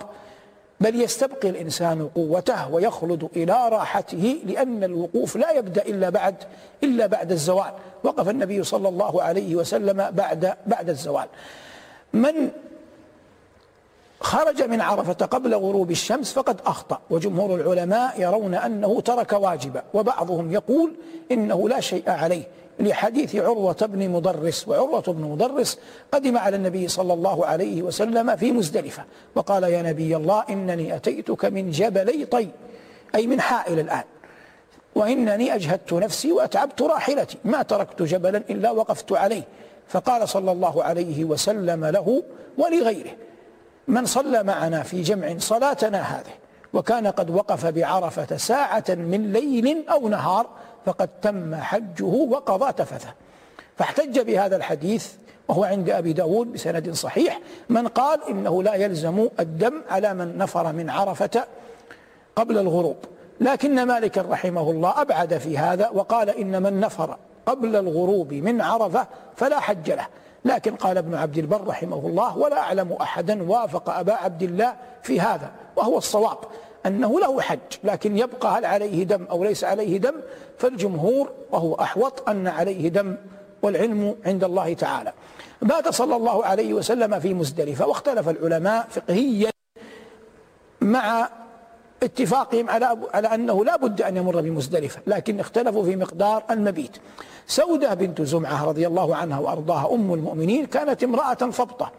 بل 0.84 1.00
يستبقي 1.00 1.48
الإنسان 1.48 2.08
قوته 2.14 2.72
ويخلد 2.72 3.28
إلى 3.36 3.68
راحته 3.68 4.40
لأن 4.46 4.84
الوقوف 4.84 5.36
لا 5.36 5.50
يبدأ 5.50 5.82
إلا 5.82 6.10
بعد 6.10 6.34
إلا 6.82 7.06
بعد 7.06 7.32
الزوال. 7.32 7.72
وقف 8.04 8.28
النبي 8.28 8.62
صلى 8.62 8.88
الله 8.88 9.22
عليه 9.22 9.56
وسلم 9.56 10.10
بعد 10.10 10.54
بعد 10.66 10.88
الزوال. 10.88 11.26
من 12.12 12.50
خرج 14.20 14.62
من 14.62 14.80
عرفة 14.80 15.26
قبل 15.26 15.54
غروب 15.54 15.90
الشمس 15.90 16.32
فقد 16.32 16.60
أخطأ. 16.66 17.00
وجمهور 17.10 17.54
العلماء 17.54 18.20
يرون 18.20 18.54
أنه 18.54 19.00
ترك 19.00 19.32
واجبا 19.32 19.82
وبعضهم 19.94 20.52
يقول 20.52 20.92
إنه 21.32 21.68
لا 21.68 21.80
شيء 21.80 22.10
عليه. 22.10 22.44
لحديث 22.78 23.36
عروة 23.36 23.76
بن 23.82 24.08
مضرس 24.08 24.68
وعروة 24.68 25.00
بن 25.00 25.22
مضرس 25.22 25.78
قدم 26.12 26.38
على 26.38 26.56
النبي 26.56 26.88
صلى 26.88 27.12
الله 27.12 27.46
عليه 27.46 27.82
وسلم 27.82 28.36
في 28.36 28.52
مزدلفة 28.52 29.04
وقال 29.34 29.62
يا 29.62 29.82
نبي 29.82 30.16
الله 30.16 30.44
إنني 30.50 30.96
أتيتك 30.96 31.44
من 31.44 31.70
جبلي 31.70 32.24
طي 32.24 32.48
أي 33.14 33.26
من 33.26 33.40
حائل 33.40 33.78
الآن 33.78 34.04
وإنني 34.94 35.54
أجهدت 35.54 35.92
نفسي 35.92 36.32
وأتعبت 36.32 36.82
راحلتي 36.82 37.38
ما 37.44 37.62
تركت 37.62 38.02
جبلا 38.02 38.42
إلا 38.50 38.70
وقفت 38.70 39.12
عليه. 39.12 39.42
فقال 39.88 40.28
صلى 40.28 40.52
الله 40.52 40.84
عليه 40.84 41.24
وسلم 41.24 41.84
له 41.84 42.22
ولغيره 42.58 43.10
من 43.88 44.06
صلى 44.06 44.42
معنا 44.42 44.82
في 44.82 45.02
جمع 45.02 45.38
صلاتنا 45.38 46.00
هذه 46.02 46.32
وكان 46.72 47.06
قد 47.06 47.30
وقف 47.30 47.66
بعرفة 47.66 48.36
ساعة 48.36 48.84
من 48.88 49.32
ليل 49.32 49.88
أو 49.88 50.08
نهار 50.08 50.46
فقد 50.86 51.08
تم 51.22 51.54
حجه 51.54 52.04
وقضى 52.04 52.72
تفثه. 52.72 53.14
فاحتج 53.76 54.20
بهذا 54.20 54.56
الحديث 54.56 55.12
وهو 55.48 55.64
عند 55.64 55.90
أبي 55.90 56.12
داود 56.12 56.52
بسند 56.52 56.90
صحيح 56.90 57.40
من 57.68 57.88
قال 57.88 58.28
إنه 58.28 58.62
لا 58.62 58.74
يلزم 58.74 59.28
الدم 59.40 59.82
على 59.90 60.14
من 60.14 60.38
نفر 60.38 60.72
من 60.72 60.90
عرفة 60.90 61.44
قبل 62.36 62.58
الغروب. 62.58 62.96
لكن 63.40 63.82
مالك 63.82 64.18
رحمه 64.18 64.70
الله 64.70 65.00
أبعد 65.00 65.38
في 65.38 65.58
هذا 65.58 65.88
وقال 65.88 66.30
إن 66.30 66.62
من 66.62 66.80
نفر 66.80 67.16
قبل 67.46 67.76
الغروب 67.76 68.34
من 68.34 68.60
عرفة 68.60 69.06
فلا 69.36 69.60
حج 69.60 69.90
له. 69.90 70.06
لكن 70.44 70.74
قال 70.74 70.98
ابن 70.98 71.14
عبد 71.14 71.38
البر 71.38 71.66
رحمه 71.66 72.06
الله 72.06 72.38
ولا 72.38 72.58
أعلم 72.58 72.92
أحدا 72.92 73.50
وافق 73.50 73.90
أبا 73.90 74.12
عبد 74.12 74.42
الله 74.42 74.74
في 75.02 75.20
هذا 75.20 75.50
وهو 75.76 75.98
الصواب. 75.98 76.38
أنه 76.86 77.20
له 77.20 77.40
حج 77.40 77.58
لكن 77.84 78.18
يبقى 78.18 78.58
هل 78.58 78.64
عليه 78.64 79.04
دم 79.04 79.24
أو 79.30 79.44
ليس 79.44 79.64
عليه 79.64 79.98
دم 79.98 80.14
فالجمهور 80.58 81.30
وهو 81.50 81.74
أحوط 81.74 82.28
أن 82.28 82.46
عليه 82.46 82.88
دم 82.88 83.16
والعلم 83.62 84.16
عند 84.26 84.44
الله 84.44 84.74
تعالى 84.74 85.12
بات 85.62 85.88
صلى 85.88 86.16
الله 86.16 86.44
عليه 86.44 86.74
وسلم 86.74 87.20
في 87.20 87.34
مزدلفة 87.34 87.86
واختلف 87.86 88.28
العلماء 88.28 88.86
فقهيا 88.90 89.50
مع 90.80 91.28
اتفاقهم 92.02 92.70
على 92.70 92.98
على 93.14 93.28
أنه 93.34 93.64
لا 93.64 93.76
بد 93.76 94.02
أن 94.02 94.16
يمر 94.16 94.40
بمزدلفة، 94.40 95.00
لكن 95.06 95.40
اختلفوا 95.40 95.84
في 95.84 95.96
مقدار 95.96 96.42
المبيت. 96.50 96.96
سودة 97.46 97.94
بنت 97.94 98.22
زمعة 98.22 98.64
رضي 98.64 98.86
الله 98.86 99.16
عنها 99.16 99.38
وأرضاها 99.38 99.94
أم 99.94 100.14
المؤمنين 100.14 100.66
كانت 100.66 101.04
امرأة 101.04 101.34
فبطة 101.34 101.92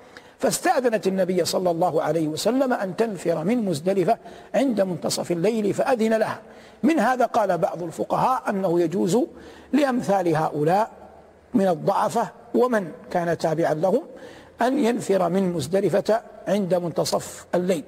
فاستأذنت 0.46 1.08
النبي 1.08 1.46
صلى 1.46 1.72
الله 1.72 2.02
عليه 2.02 2.28
وسلم 2.28 2.74
أن 2.74 2.96
تنفر 2.96 3.44
من 3.44 3.66
مزدلفة 3.66 4.18
عند 4.56 4.82
منتصف 4.82 5.32
الليل 5.32 5.74
فأذن 5.74 6.14
لها. 6.14 6.40
من 6.84 7.00
هذا 7.00 7.26
قال 7.26 7.58
بعض 7.58 7.84
الفقهاء 7.84 8.50
أنه 8.50 8.82
يجوز 8.82 9.18
لأمثال 9.74 10.36
هؤلاء 10.36 10.92
من 11.54 11.68
الضعفة 11.68 12.30
ومن 12.56 12.92
كان 13.12 13.38
تابعا 13.38 13.74
لهم 13.74 14.02
أن 14.62 14.80
ينفر 14.80 15.30
من 15.30 15.54
مزدلفة 15.54 16.22
عند 16.48 16.74
منتصف 16.74 17.46
الليل. 17.56 17.84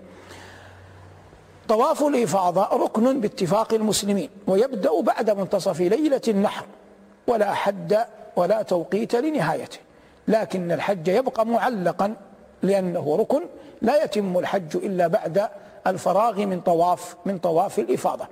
طواف 1.68 2.04
الإفاضة 2.04 2.64
ركن 2.86 3.22
باتفاق 3.22 3.74
المسلمين 3.74 4.30
ويبدأ 4.48 5.02
بعد 5.02 5.30
منتصف 5.30 5.80
ليلة 5.80 6.22
النحر 6.28 6.66
ولا 7.28 7.54
حد 7.54 7.98
ولا 8.36 8.62
توقيت 8.62 9.16
لنهايته 9.16 9.78
لكن 10.28 10.72
الحج 10.72 11.08
يبقى 11.08 11.46
معلقا 11.46 12.16
لأنه 12.64 13.16
ركن 13.20 13.42
لا 13.82 14.04
يتم 14.04 14.38
الحج 14.38 14.76
إلا 14.76 15.08
بعد 15.08 15.50
الفراغ 15.88 16.46
من 16.46 16.62
طواف 16.62 17.16
من 17.26 17.38
طواف 17.38 17.80
الإفاضة. 17.80 18.28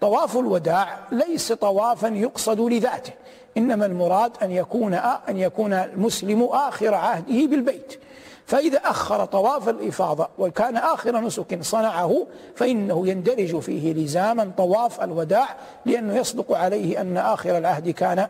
طواف 0.00 0.36
الوداع 0.36 0.98
ليس 1.12 1.52
طوافا 1.52 2.08
يقصد 2.08 2.60
لذاته 2.60 3.12
إنما 3.56 3.86
المراد 3.86 4.32
أن 4.42 4.50
يكون 4.50 4.94
أن 5.28 5.38
يكون 5.38 5.72
المسلم 5.72 6.42
آخر 6.42 6.94
عهده 6.94 7.46
بالبيت. 7.46 8.00
فإذا 8.46 8.78
أخر 8.78 9.24
طواف 9.24 9.68
الإفاضة 9.68 10.28
وكان 10.38 10.76
آخر 10.76 11.20
نسك 11.20 11.62
صنعه 11.62 12.26
فإنه 12.56 13.08
يندرج 13.08 13.58
فيه 13.58 13.94
لزاما 13.94 14.52
طواف 14.56 15.00
الوداع 15.00 15.48
لأنه 15.86 16.16
يصدق 16.16 16.52
عليه 16.52 17.00
أن 17.00 17.16
آخر 17.16 17.58
العهد 17.58 17.90
كان 17.90 18.28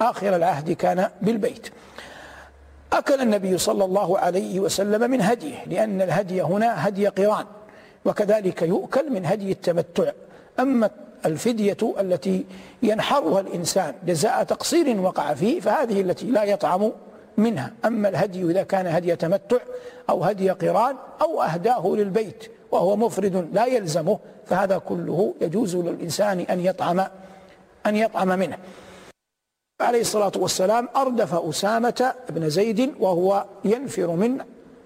آخر 0.00 0.36
العهد 0.36 0.72
كان 0.72 1.10
بالبيت. 1.22 1.70
أكل 2.92 3.20
النبي 3.20 3.58
صلى 3.58 3.84
الله 3.84 4.18
عليه 4.18 4.60
وسلم 4.60 5.10
من 5.10 5.22
هديه 5.22 5.64
لأن 5.66 6.02
الهدي 6.02 6.42
هنا 6.42 6.88
هدي 6.88 7.06
قران 7.06 7.46
وكذلك 8.04 8.62
يؤكل 8.62 9.12
من 9.12 9.26
هدي 9.26 9.52
التمتع. 9.52 10.12
أما 10.60 10.90
الفدية 11.26 11.94
التي 12.00 12.44
ينحرها 12.82 13.40
الإنسان 13.40 13.94
جزاء 14.06 14.44
تقصير 14.44 15.00
وقع 15.00 15.34
فيه 15.34 15.60
فهذه 15.60 16.00
التي 16.00 16.26
لا 16.26 16.44
يطعم 16.44 16.92
منها. 17.36 17.72
أما 17.84 18.08
الهدي 18.08 18.42
إذا 18.42 18.62
كان 18.62 18.86
هدي 18.86 19.16
تمتع 19.16 19.58
أو 20.10 20.24
هدي 20.24 20.50
قران 20.50 20.96
أو 21.22 21.42
أهداه 21.42 21.86
للبيت 21.86 22.50
وهو 22.72 22.96
مفرد 22.96 23.48
لا 23.52 23.66
يلزمه 23.66 24.18
فهذا 24.46 24.78
كله 24.78 25.34
يجوز 25.40 25.76
للإنسان 25.76 26.40
أن 26.40 26.60
يطعم 26.60 27.00
أن 27.86 27.96
يطعم 27.96 28.28
منه. 28.28 28.58
عليه 29.80 30.00
الصلاة 30.00 30.32
والسلام 30.36 30.88
أردف 30.96 31.34
أسامة 31.34 32.14
بن 32.30 32.48
زيد 32.48 32.94
وهو 33.00 33.44
ينفر 33.64 34.10
من 34.10 34.38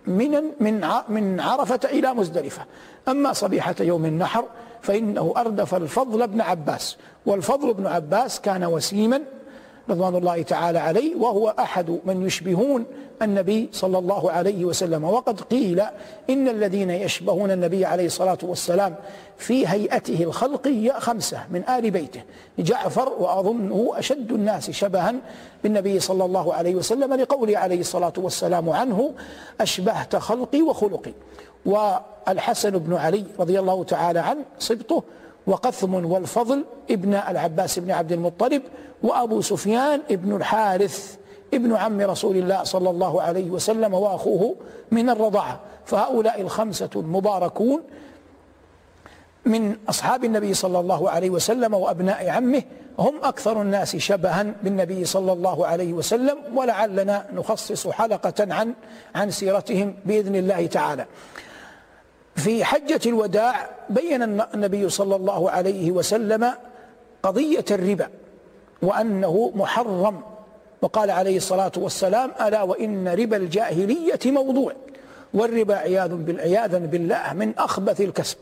من 0.07 0.31
من 0.61 0.85
من 1.09 1.41
عرفة 1.41 1.81
إلى 1.85 2.15
مزدلفة. 2.15 2.65
أما 3.09 3.33
صبيحة 3.33 3.75
يوم 3.81 4.07
النحر 4.07 4.45
فإنه 4.83 5.35
أردف 5.37 5.75
الفضل 5.75 6.27
بن 6.27 6.41
عباس 6.41 6.97
والفضل 7.27 7.75
بن 7.75 7.87
عباس 7.87 8.41
كان 8.41 8.65
وسيما 8.65 9.23
رضوان 9.91 10.17
الله 10.17 10.43
تعالى 10.43 10.79
عليه 10.79 11.17
وهو 11.17 11.55
أحد 11.59 11.99
من 12.05 12.27
يشبهون 12.27 12.85
النبي 13.23 13.69
صلى 13.73 13.99
الله 13.99 14.31
عليه 14.31 14.65
وسلم. 14.65 15.05
وقد 15.05 15.41
قيل 15.41 15.83
إن 16.31 16.49
الذين 16.49 16.91
يشبهون 16.91 17.51
النبي 17.51 17.85
عليه 17.85 18.07
الصلاة 18.07 18.39
والسلام 18.43 18.95
في 19.39 19.69
هيئته 19.69 20.23
الخلقية 20.23 20.93
خمسة 20.93 21.39
من 21.51 21.69
آل 21.69 21.91
بيته. 21.91 22.23
جعفر 22.59 23.09
وأظنه 23.09 23.91
أشد 23.95 24.33
الناس 24.33 24.71
شبها 24.71 25.15
بالنبي 25.63 26.01
صلى 26.01 26.25
الله 26.25 26.55
عليه 26.55 26.75
وسلم 26.75 27.15
لقوله 27.15 27.59
عليه 27.59 27.81
الصلاة 27.81 28.13
والسلام 28.17 28.71
عنه 28.71 29.13
أشبهت 29.61 30.17
خلقي 30.17 30.63
وخلقي. 30.63 31.13
والحسن 31.67 32.71
بن 32.71 32.95
علي 32.95 33.25
رضي 33.39 33.61
الله 33.61 33.85
تعالى 33.85 34.19
عنه 34.19 34.45
صبته 34.59 35.03
وقثم 35.47 35.95
والفضل 35.95 36.65
ابن 36.91 37.15
العباس 37.15 37.79
بن 37.79 37.91
عبد 37.91 38.13
المطلب 38.13 38.63
وأبو 39.03 39.41
سفيان 39.41 40.03
ابن 40.11 40.37
الحارث 40.37 41.17
ابن 41.55 41.77
عم 41.77 42.01
رسول 42.01 42.37
الله 42.37 42.65
صلى 42.65 42.91
الله 42.91 43.23
عليه 43.23 43.51
وسلم 43.51 43.95
وأخوه 43.95 44.57
من 44.91 45.11
الرضاعة. 45.11 45.61
فهؤلاء 45.87 46.41
الخمسة 46.41 46.91
المباركون 46.97 47.83
من 49.45 49.77
أصحاب 49.89 50.25
النبي 50.25 50.55
صلى 50.55 50.81
الله 50.81 51.11
عليه 51.11 51.31
وسلم 51.31 51.75
وأبناء 51.75 52.29
عمه. 52.29 52.63
هم 52.99 53.15
أكثر 53.23 53.63
الناس 53.63 53.97
شبها 53.97 54.55
بالنبي 54.63 55.05
صلى 55.05 55.33
الله 55.33 55.67
عليه 55.67 55.93
وسلم 55.93 56.39
ولعلنا 56.55 57.27
نخصص 57.33 57.89
حلقة 57.89 58.55
عن 58.55 58.75
عن 59.15 59.31
سيرتهم 59.31 59.95
بإذن 60.05 60.37
الله 60.37 60.67
تعالى. 60.67 61.07
في 62.37 62.65
حجة 62.65 63.01
الوداع 63.07 63.71
بين 63.91 64.23
النبي 64.23 64.89
صلى 64.89 65.17
الله 65.17 65.51
عليه 65.51 65.91
وسلم 65.91 66.53
قضية 67.23 67.65
الربا 67.71 68.09
وأنه 68.83 69.53
محرم. 69.55 70.21
وقال 70.83 71.11
عليه 71.11 71.37
الصلاة 71.37 71.73
والسلام 71.77 72.31
ألا 72.41 72.63
وإن 72.63 73.09
ربا 73.09 73.37
الجاهلية 73.37 74.19
موضوع 74.27 74.73
والربا 75.35 75.77
عياذ 75.77 76.15
بالعياذا 76.15 76.79
بالله 76.79 77.33
من 77.33 77.59
أخبث 77.59 78.01
الكسب 78.01 78.37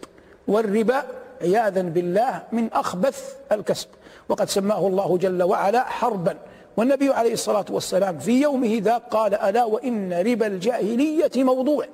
والربا 0.48 1.02
عياذا 1.42 1.82
بالله 1.82 2.42
من 2.52 2.72
أخبث 2.72 3.34
الكسب. 3.52 3.88
وقد 4.28 4.48
سماه 4.48 4.86
الله 4.86 5.18
جل 5.18 5.42
وعلا 5.42 5.84
حربا. 5.84 6.38
والنبي 6.76 7.12
عليه 7.12 7.32
الصلاة 7.32 7.64
والسلام 7.70 8.18
في 8.18 8.42
يومه 8.42 8.78
ذا 8.82 8.96
قال 8.96 9.34
ألا 9.34 9.64
وإن 9.64 10.12
ربا 10.12 10.46
الجاهلية 10.46 11.30
موضوع. 11.36 11.84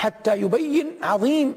حتى 0.00 0.36
يبين 0.36 0.90
عظيم 1.02 1.54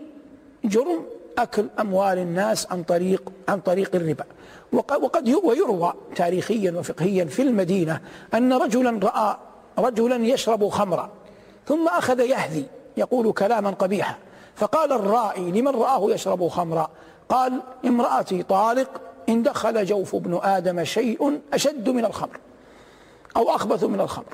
جرم 0.63 1.05
أكل 1.37 1.67
أموال 1.79 2.17
الناس 2.17 2.67
عن 2.71 2.83
طريق 2.83 3.31
عن 3.49 3.59
طريق 3.59 3.95
الربا. 3.95 4.25
وقد 4.73 5.29
ويروى 5.43 5.93
تاريخيا 6.15 6.71
وفقهيا 6.71 7.25
في 7.25 7.41
المدينة 7.41 8.01
أن 8.33 8.53
رجلا 8.53 8.99
رأى 9.03 9.37
رجلا 9.79 10.15
يشرب 10.15 10.69
خمرا 10.69 11.09
ثم 11.67 11.87
أخذ 11.87 12.19
يهذي 12.19 12.65
يقول 12.97 13.33
كلاما 13.33 13.71
قبيحا 13.71 14.15
فقال 14.55 14.91
الرائي 14.91 15.51
لمن 15.51 15.71
رآه 15.71 16.11
يشرب 16.11 16.47
خمرا؟ 16.47 16.89
قال 17.29 17.61
امرأتي 17.85 18.43
طالق 18.43 19.01
إن 19.29 19.43
دخل 19.43 19.85
جوف 19.85 20.15
ابن 20.15 20.39
آدم 20.43 20.83
شيء 20.83 21.39
أشد 21.53 21.89
من 21.89 22.05
الخمر 22.05 22.39
أو 23.37 23.55
أخبث 23.55 23.83
من 23.83 24.01
الخمر. 24.01 24.33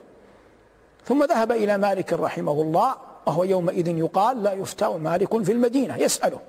ثم 1.06 1.24
ذهب 1.24 1.52
إلى 1.52 1.78
مالك 1.78 2.13
رحمه 2.13 2.62
الله 2.62 3.09
وهو 3.30 3.44
يومئذ 3.44 3.88
يقال 3.88 4.44
لا 4.44 4.54
يفتى 4.54 4.88
مالك 4.88 5.44
في 5.44 5.52
المدينة 5.52 5.98
يسأله. 5.98 6.39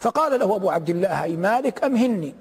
فقال 0.00 0.40
له 0.40 0.56
أبو 0.56 0.70
عبد 0.70 0.90
الله 0.90 1.22
أي 1.22 1.36
مالك؟ 1.36 1.84
أمهني 1.84 2.34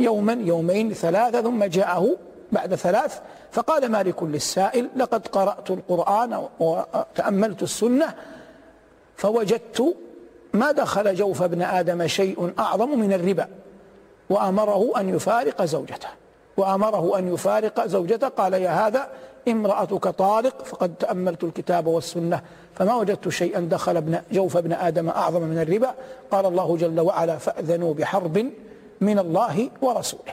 يوما 0.00 0.32
يومين 0.32 0.92
ثلاثة 0.92 1.42
ثم 1.42 1.64
جاءه 1.64 2.16
بعد 2.52 2.74
ثلاث. 2.74 3.20
فقال 3.52 3.88
مالك 3.88 4.22
للسائل 4.22 4.88
لقد 4.96 5.28
قرأت 5.28 5.70
القرآن 5.70 6.46
وتأملت 6.60 7.62
السنة 7.62 8.14
فوجدت 9.16 9.96
ما 10.52 10.72
دخل 10.72 11.14
جوف 11.14 11.42
ابن 11.42 11.62
آدم 11.62 12.06
شيء 12.06 12.52
أعظم 12.58 12.98
من 12.98 13.12
الربا 13.12 13.48
وأمره 14.30 15.00
أن 15.00 15.08
يفارق 15.08 15.64
زوجته 15.64 16.08
وأمره 16.56 17.18
أن 17.18 17.34
يفارق 17.34 17.86
زوجته. 17.86 18.28
قال 18.28 18.52
يا 18.52 18.86
هذا 18.86 19.08
امرأتك 19.48 20.08
طارق 20.08 20.64
فقد 20.64 20.94
تأملت 20.94 21.44
الكتاب 21.44 21.86
والسنة. 21.86 22.42
فما 22.74 22.94
وجدت 22.94 23.28
شيئا 23.28 23.60
دخل 23.60 23.96
ابن 23.96 24.20
جوف 24.32 24.56
ابن 24.56 24.72
آدم 24.72 25.08
أعظم 25.08 25.42
من 25.42 25.58
الربا. 25.58 25.94
قال 26.30 26.46
الله 26.46 26.76
جل 26.76 27.00
وعلا 27.00 27.38
فأذنوا 27.38 27.94
بحرب 27.94 28.50
من 29.00 29.18
الله 29.18 29.70
ورسوله. 29.82 30.32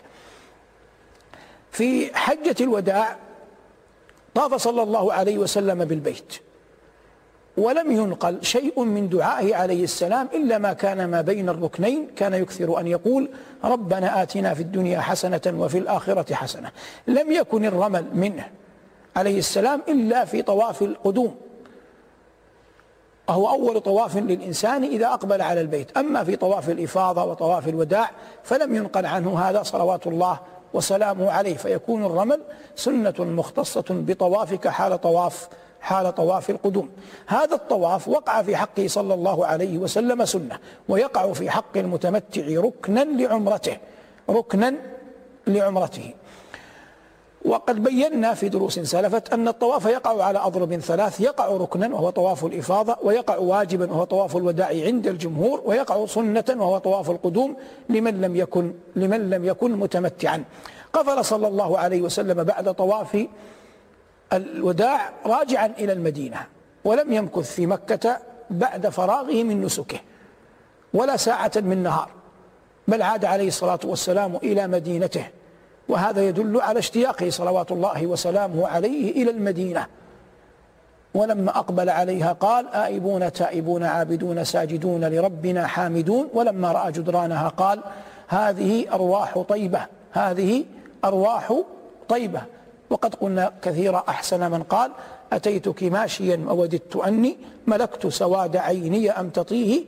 في 1.71 2.15
حجة 2.15 2.56
الوداع 2.62 3.15
طاف 4.36 4.54
صلى 4.54 4.84
الله 4.84 5.13
عليه 5.13 5.38
وسلم 5.38 5.86
بالبيت. 5.86 6.34
ولم 7.58 7.91
ينقل 7.91 8.38
شيء 8.41 8.84
من 8.84 9.10
دعائه 9.10 9.56
عليه 9.56 9.84
السلام 9.84 10.30
إلا 10.34 10.58
ما 10.58 10.73
كان 10.73 11.06
ما 11.06 11.21
بين 11.21 11.49
الركنين. 11.49 12.08
كان 12.15 12.34
يكثر 12.34 12.80
أن 12.80 12.88
يقول 12.88 13.30
ربنا 13.63 14.23
آتنا 14.23 14.54
في 14.54 14.62
الدنيا 14.62 14.99
حسنة 14.99 15.41
وفي 15.47 15.78
الآخرة 15.78 16.34
حسنة. 16.34 16.71
لم 17.08 17.32
يكن 17.32 17.65
الرمل 17.65 18.06
منه 18.13 18.47
عليه 19.15 19.39
السلام 19.39 19.82
إلا 19.88 20.25
في 20.25 20.41
طواف 20.41 20.82
القدوم. 20.82 21.36
وهو 23.29 23.49
أول 23.49 23.81
طواف 23.81 24.17
للإنسان 24.17 24.83
إذا 24.83 25.07
أقبل 25.07 25.41
على 25.41 25.61
البيت. 25.61 25.97
أما 25.97 26.23
في 26.23 26.35
طواف 26.35 26.69
الإفاضة 26.69 27.23
وطواف 27.23 27.67
الوداع 27.67 28.11
فلم 28.43 28.75
ينقل 28.75 29.05
عنه 29.05 29.39
هذا 29.39 29.63
صلوات 29.63 30.07
الله 30.07 30.39
وسلامه 30.73 31.31
عليه 31.31 31.57
فيكون 31.57 32.05
الرمل 32.05 32.41
سنة 32.75 33.13
مختصة 33.19 33.85
بطوافك 33.89 34.67
حال 34.67 35.01
طواف 35.01 35.49
حال 35.81 36.15
طواف 36.15 36.49
القدوم. 36.49 36.89
هذا 37.27 37.55
الطواف 37.55 38.07
وقع 38.07 38.41
في 38.41 38.55
حقه 38.55 38.87
صلى 38.87 39.13
الله 39.13 39.45
عليه 39.45 39.77
وسلم 39.77 40.25
سنة 40.25 40.59
ويقع 40.89 41.33
في 41.33 41.49
حق 41.49 41.77
المتمتع 41.77 42.41
ركنا 42.47 42.99
لعمرته 42.99 43.77
ركنا 44.29 44.73
لعمرته. 45.47 46.13
وقد 47.45 47.84
بينا 47.84 48.34
في 48.34 48.49
دروس 48.49 48.80
سلفت 48.80 49.34
أن 49.34 49.47
الطواف 49.47 49.86
يقع 49.86 50.23
على 50.23 50.39
أضرب 50.39 50.75
ثلاث 50.75 51.21
يقع 51.21 51.47
ركنا 51.47 51.88
وهو 51.88 52.10
طواف 52.10 52.45
الإفاضة 52.45 52.97
ويقع 53.04 53.38
واجبا 53.38 53.91
وهو 53.91 54.04
طواف 54.04 54.38
الوداع 54.38 54.67
عند 54.67 55.08
الجمهور 55.08 55.62
ويقع 55.65 56.06
سنة 56.06 56.45
وهو 56.49 56.78
طواف 56.78 57.10
القدوم 57.10 57.56
لمن 57.89 58.21
لم 58.21 58.36
يكن 58.36 58.73
لمن 58.95 59.30
لم 59.30 59.45
يكن 59.45 59.71
متمتعا. 59.71 60.43
قفل 60.93 61.25
صلى 61.25 61.47
الله 61.47 61.80
عليه 61.80 62.02
وسلم 62.02 62.43
بعد 62.43 62.73
طواف 62.73 63.28
الوداع 64.34 65.13
راجعا 65.25 65.65
إلى 65.80 65.93
المدينة 65.93 66.38
ولم 66.84 67.13
يمكث 67.13 67.52
في 67.52 67.65
مكة 67.65 68.17
بعد 68.49 68.89
فراغه 68.89 69.43
من 69.43 69.62
نسكه 69.62 69.99
ولا 70.93 71.17
ساعة 71.17 71.52
من 71.56 71.84
نهار 71.84 72.10
بل 72.88 73.02
عاد 73.02 73.25
عليه 73.25 73.47
الصلاة 73.47 73.80
والسلام 73.84 74.36
إلى 74.36 74.67
مدينته. 74.67 75.28
وهذا 75.89 76.21
يدل 76.21 76.62
على 76.62 76.80
اشتياقه 76.80 77.30
صلوات 77.30 77.71
الله 77.71 78.08
وسلامه 78.08 78.67
عليه 78.67 79.12
إلى 79.23 79.32
المدينة. 79.32 79.86
ولما 81.13 81.58
أقبل 81.60 81.89
عليها 81.89 82.34
قال 82.34 82.67
آئبون 82.67 83.34
تائبون 83.34 83.84
عابدون 83.84 84.43
ساجدون 84.43 85.06
لربنا 85.06 85.67
حامدون. 85.67 86.30
ولما 86.34 86.71
رأى 86.71 86.91
جدرانها 86.91 87.47
قال 87.47 87.80
هذه 88.28 88.86
أرواح 88.93 89.39
طيبة 89.39 89.82
هذه 90.12 90.65
أرواح 91.06 91.54
طيبة. 92.10 92.41
وقد 92.89 93.15
قلنا 93.15 93.52
كثيرا 93.62 94.04
أحسن 94.10 94.52
من 94.52 94.63
قال 94.63 94.91
أتيتك 95.34 95.84
ماشيا 95.84 96.45
ووددت 96.47 96.95
أني 96.95 97.38
ملكت 97.67 98.08
سواد 98.08 98.58
عيني 98.58 99.12
أم 99.12 99.30
تطيه 99.30 99.86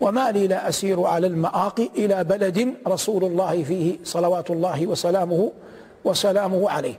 وما 0.00 0.32
لي 0.32 0.46
لا 0.46 0.68
أسير 0.68 1.02
على 1.02 1.26
المآقي 1.26 1.90
إلى 1.96 2.24
بلد 2.24 2.74
رسول 2.86 3.24
الله 3.24 3.64
فيه 3.64 3.98
صلوات 4.04 4.50
الله 4.50 4.86
وسلامه 4.86 5.52
وسلامه 6.04 6.70
عليه. 6.70 6.94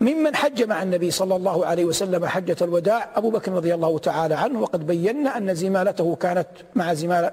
ممن 0.00 0.36
حج 0.36 0.62
مع 0.62 0.82
النبي 0.82 1.10
صلى 1.10 1.36
الله 1.36 1.66
عليه 1.66 1.84
وسلم 1.84 2.26
حجة 2.26 2.56
الوداع 2.62 3.10
أبو 3.14 3.30
بكر 3.30 3.52
رضي 3.52 3.74
الله 3.74 3.98
تعالى 3.98 4.34
عنه 4.34 4.60
وقد 4.60 4.86
بينا 4.86 5.36
أن 5.36 5.54
زمالته 5.54 6.16
كانت 6.16 6.46
مع 6.74 6.94
زمالة, 6.94 7.32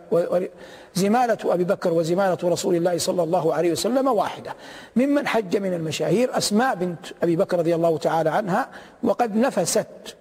زمالة 0.95 1.37
أبي 1.45 1.63
بكر 1.63 1.93
وزمالة 1.93 2.37
رسول 2.43 2.75
الله 2.75 2.97
صلى 2.97 3.23
الله 3.23 3.53
عليه 3.53 3.71
وسلم 3.71 4.07
واحدة. 4.07 4.55
ممن 4.95 5.27
حج 5.27 5.57
من 5.57 5.73
المشاهير 5.73 6.37
أسماء 6.37 6.75
بنت 6.75 7.05
أبي 7.23 7.35
بكر 7.35 7.59
رضي 7.59 7.75
الله 7.75 7.97
تعالى 7.97 8.29
عنها 8.29 8.69
وقد 9.03 9.35
نفست 9.35 10.15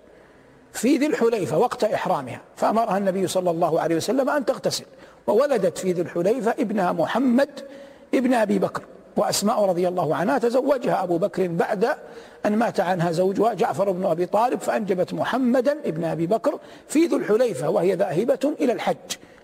في 0.72 0.96
ذي 0.96 1.06
الحليفة 1.06 1.58
وقت 1.58 1.84
إحرامها 1.84 2.40
فأمرها 2.56 2.98
النبي 2.98 3.26
صلى 3.26 3.50
الله 3.50 3.80
عليه 3.80 3.96
وسلم 3.96 4.30
أن 4.30 4.44
تغتسل 4.44 4.84
وولدت 5.26 5.78
في 5.78 5.92
ذي 5.92 6.02
الحليفة 6.02 6.50
ابنها 6.58 6.92
محمد 6.92 7.50
ابن 8.14 8.34
أبي 8.34 8.58
بكر 8.58 8.82
وأسماء 9.16 9.64
رضي 9.64 9.88
الله 9.88 10.16
عنها 10.16 10.38
تزوجها 10.38 11.02
أبو 11.02 11.18
بكر 11.18 11.48
بعد 11.48 11.88
أن 12.46 12.56
مات 12.56 12.80
عنها 12.80 13.12
زوجها 13.12 13.54
جعفر 13.54 13.90
بن 13.90 14.06
أبي 14.06 14.26
طالب 14.26 14.60
فأنجبت 14.60 15.14
محمدا 15.14 15.72
ابن 15.84 16.04
أبي 16.04 16.26
بكر 16.26 16.58
في 16.88 17.06
ذو 17.06 17.16
الحليفة 17.16 17.70
وهي 17.70 17.94
ذاهبة 17.94 18.54
إلى 18.60 18.72
الحج 18.72 18.96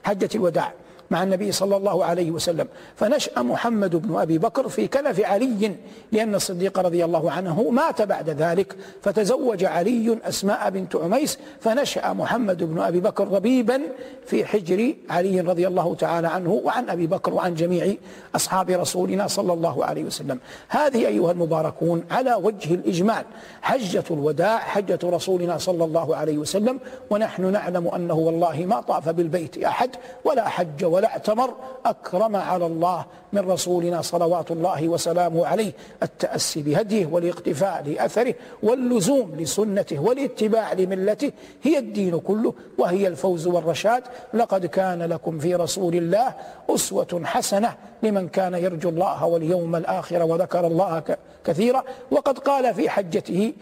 حجة 0.05 0.29
الوداع. 0.35 0.73
مع 1.11 1.23
النبي 1.23 1.53
صلى 1.53 1.77
الله 1.77 2.05
عليه 2.05 2.31
وسلم. 2.31 2.69
فنشأ 2.97 3.43
محمد 3.43 3.97
بن 3.97 4.17
أبي 4.17 4.39
بكر 4.39 4.69
في 4.69 4.89
كنف 4.89 5.21
علي 5.25 5.73
لأن 6.13 6.35
الصديق 6.35 6.79
رضي 6.79 7.05
الله 7.05 7.31
عنه 7.31 7.71
مات 7.71 8.03
بعد 8.03 8.31
ذلك 8.31 8.77
فتزوج 9.03 9.65
علي 9.65 10.19
أسماء 10.25 10.71
بنت 10.71 10.97
عميس 10.97 11.39
فنشأ 11.61 12.13
محمد 12.13 12.65
بن 12.65 12.81
أبي 12.81 13.01
بكر 13.01 13.29
ربيبا 13.29 13.83
في 14.27 14.45
حجر 14.45 14.95
علي 15.11 15.41
رضي 15.41 15.67
الله 15.69 15.95
تعالى 15.95 16.29
عنه 16.29 16.53
وعن 16.65 16.91
أبي 16.91 17.07
بكر 17.07 17.35
وعن 17.35 17.55
جميع 17.55 17.95
أصحاب 18.37 18.71
رسولنا 18.71 19.27
صلى 19.27 19.53
الله 19.53 19.85
عليه 19.85 20.05
وسلم. 20.05 20.39
هذه 20.69 21.07
أيها 21.07 21.33
المباركون 21.33 22.05
على 22.11 22.35
وجه 22.35 22.75
الإجمال. 22.75 23.25
حجة 23.63 24.05
الوداع 24.11 24.59
حجة 24.59 24.99
رسولنا 25.05 25.59
صلى 25.59 25.85
الله 25.85 26.17
عليه 26.17 26.39
وسلم 26.39 26.81
ونحن 27.11 27.53
نعلم 27.53 27.89
أنه 27.89 28.15
والله 28.15 28.67
ما 28.67 28.81
طاف 28.81 29.09
بالبيت 29.09 29.65
أحد 29.65 29.91
ولا 30.25 30.49
حج 30.49 30.85
ولا 30.85 30.98
ولا 30.99 31.09
اعتمر 31.09 31.55
أكرم 31.87 32.37
على 32.37 32.67
الله 32.67 33.05
من 33.33 33.51
رسولنا 33.51 34.03
صلوات 34.03 34.51
الله 34.51 34.89
وسلامه 34.89 35.47
عليه 35.47 35.73
التأسي 36.03 36.63
بهديه 36.63 37.07
والإقتفاء 37.07 37.83
لأثره 37.87 38.35
واللزوم 38.63 39.35
لسنته 39.39 39.99
والاتباع 39.99 40.73
لملته. 40.73 41.33
هي 41.63 41.79
الدين 41.79 42.19
كله 42.19 42.55
وهي 42.79 43.07
الفوز 43.07 43.47
والرشاد. 43.47 44.03
لقد 44.35 44.67
كان 44.67 45.03
لكم 45.03 45.39
في 45.39 45.55
رسول 45.55 45.95
الله 45.95 46.35
أسوة 46.71 47.23
حسنة 47.25 47.75
لمن 48.03 48.29
كان 48.29 48.55
يرجو 48.55 48.89
الله 48.89 49.27
واليوم 49.27 49.77
الآخر 49.77 50.23
وذكر 50.23 50.67
الله 50.67 51.03
كثيرا. 51.45 51.85
وقد 52.11 52.39
قال 52.39 52.75
في 52.75 52.91
حجته 52.91 53.53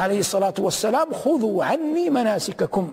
عليه 0.00 0.18
الصلاة 0.18 0.54
والسلام 0.58 1.12
خذوا 1.12 1.64
عني 1.64 2.10
مناسككم. 2.10 2.92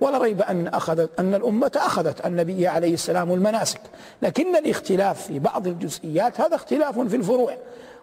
ولا 0.00 0.18
ريب 0.18 0.42
أن 0.42 0.66
أخذت 0.66 1.10
أن 1.18 1.34
الأمة 1.34 1.72
أخذت 1.76 2.26
النبي 2.26 2.66
عليه 2.66 2.94
السلام 2.94 3.32
المناسك. 3.32 3.80
لكن 4.22 4.56
الاختلاف 4.56 5.26
في 5.26 5.38
بعض 5.38 5.66
الجزئيات 5.66 6.40
هذا 6.40 6.54
اختلاف 6.54 6.98
في 6.98 7.16
الفروع 7.16 7.56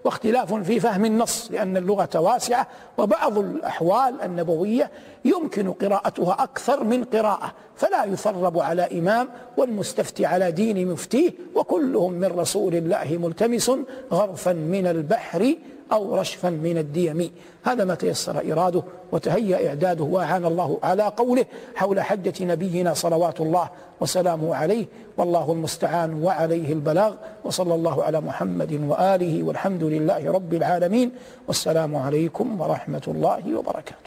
واختلاف 0.04 0.54
في 0.54 0.80
فهم 0.80 1.06
النص 1.06 1.52
لأن 1.52 1.78
اللغة 1.78 2.10
واسعة 2.16 2.68
وبعض 2.98 3.38
الأحوال 3.38 4.22
النبوية 4.22 4.92
يمكن 5.26 5.72
قراءتها 5.72 6.44
أكثر 6.44 6.84
من 6.84 7.04
قراءة 7.04 7.54
فلا 7.76 8.06
يثرب 8.06 8.60
على 8.60 9.00
إمام 9.00 9.30
والمستفتي 9.58 10.26
على 10.26 10.52
دين 10.52 10.92
مفتيه 10.92 11.32
وكلهم 11.56 12.14
من 12.14 12.28
رسول 12.40 12.76
الله 12.76 13.18
ملتمس 13.22 13.72
غرفا 14.12 14.54
من 14.54 14.88
البحر 14.88 15.56
أو 15.92 16.16
رشفا 16.16 16.50
من 16.50 16.78
الديم. 16.78 17.32
هذا 17.64 17.84
ما 17.84 17.96
تيسر 17.96 18.52
إراده 18.52 18.84
وتهيأ 19.12 19.68
إعداده 19.68 20.04
وأعان 20.04 20.46
الله 20.46 20.78
على 20.84 21.04
قوله 21.04 21.46
حول 21.76 22.02
حجة 22.02 22.34
نبينا 22.42 22.94
صلوات 22.94 23.42
الله 23.42 23.70
وسلامه 24.02 24.56
عليه 24.56 24.86
والله 25.18 25.52
المستعان 25.52 26.24
وعليه 26.24 26.74
البلاغ 26.74 27.14
وصلى 27.44 27.76
الله 27.76 28.04
على 28.04 28.22
محمد 28.22 28.74
وآله 28.74 29.44
والحمد 29.44 29.84
لله 29.84 30.32
رب 30.32 30.54
العالمين 30.54 31.12
والسلام 31.48 31.96
عليكم 31.96 32.62
ورحمة 32.62 33.04
الله 33.08 33.58
وبركاته. 33.58 34.03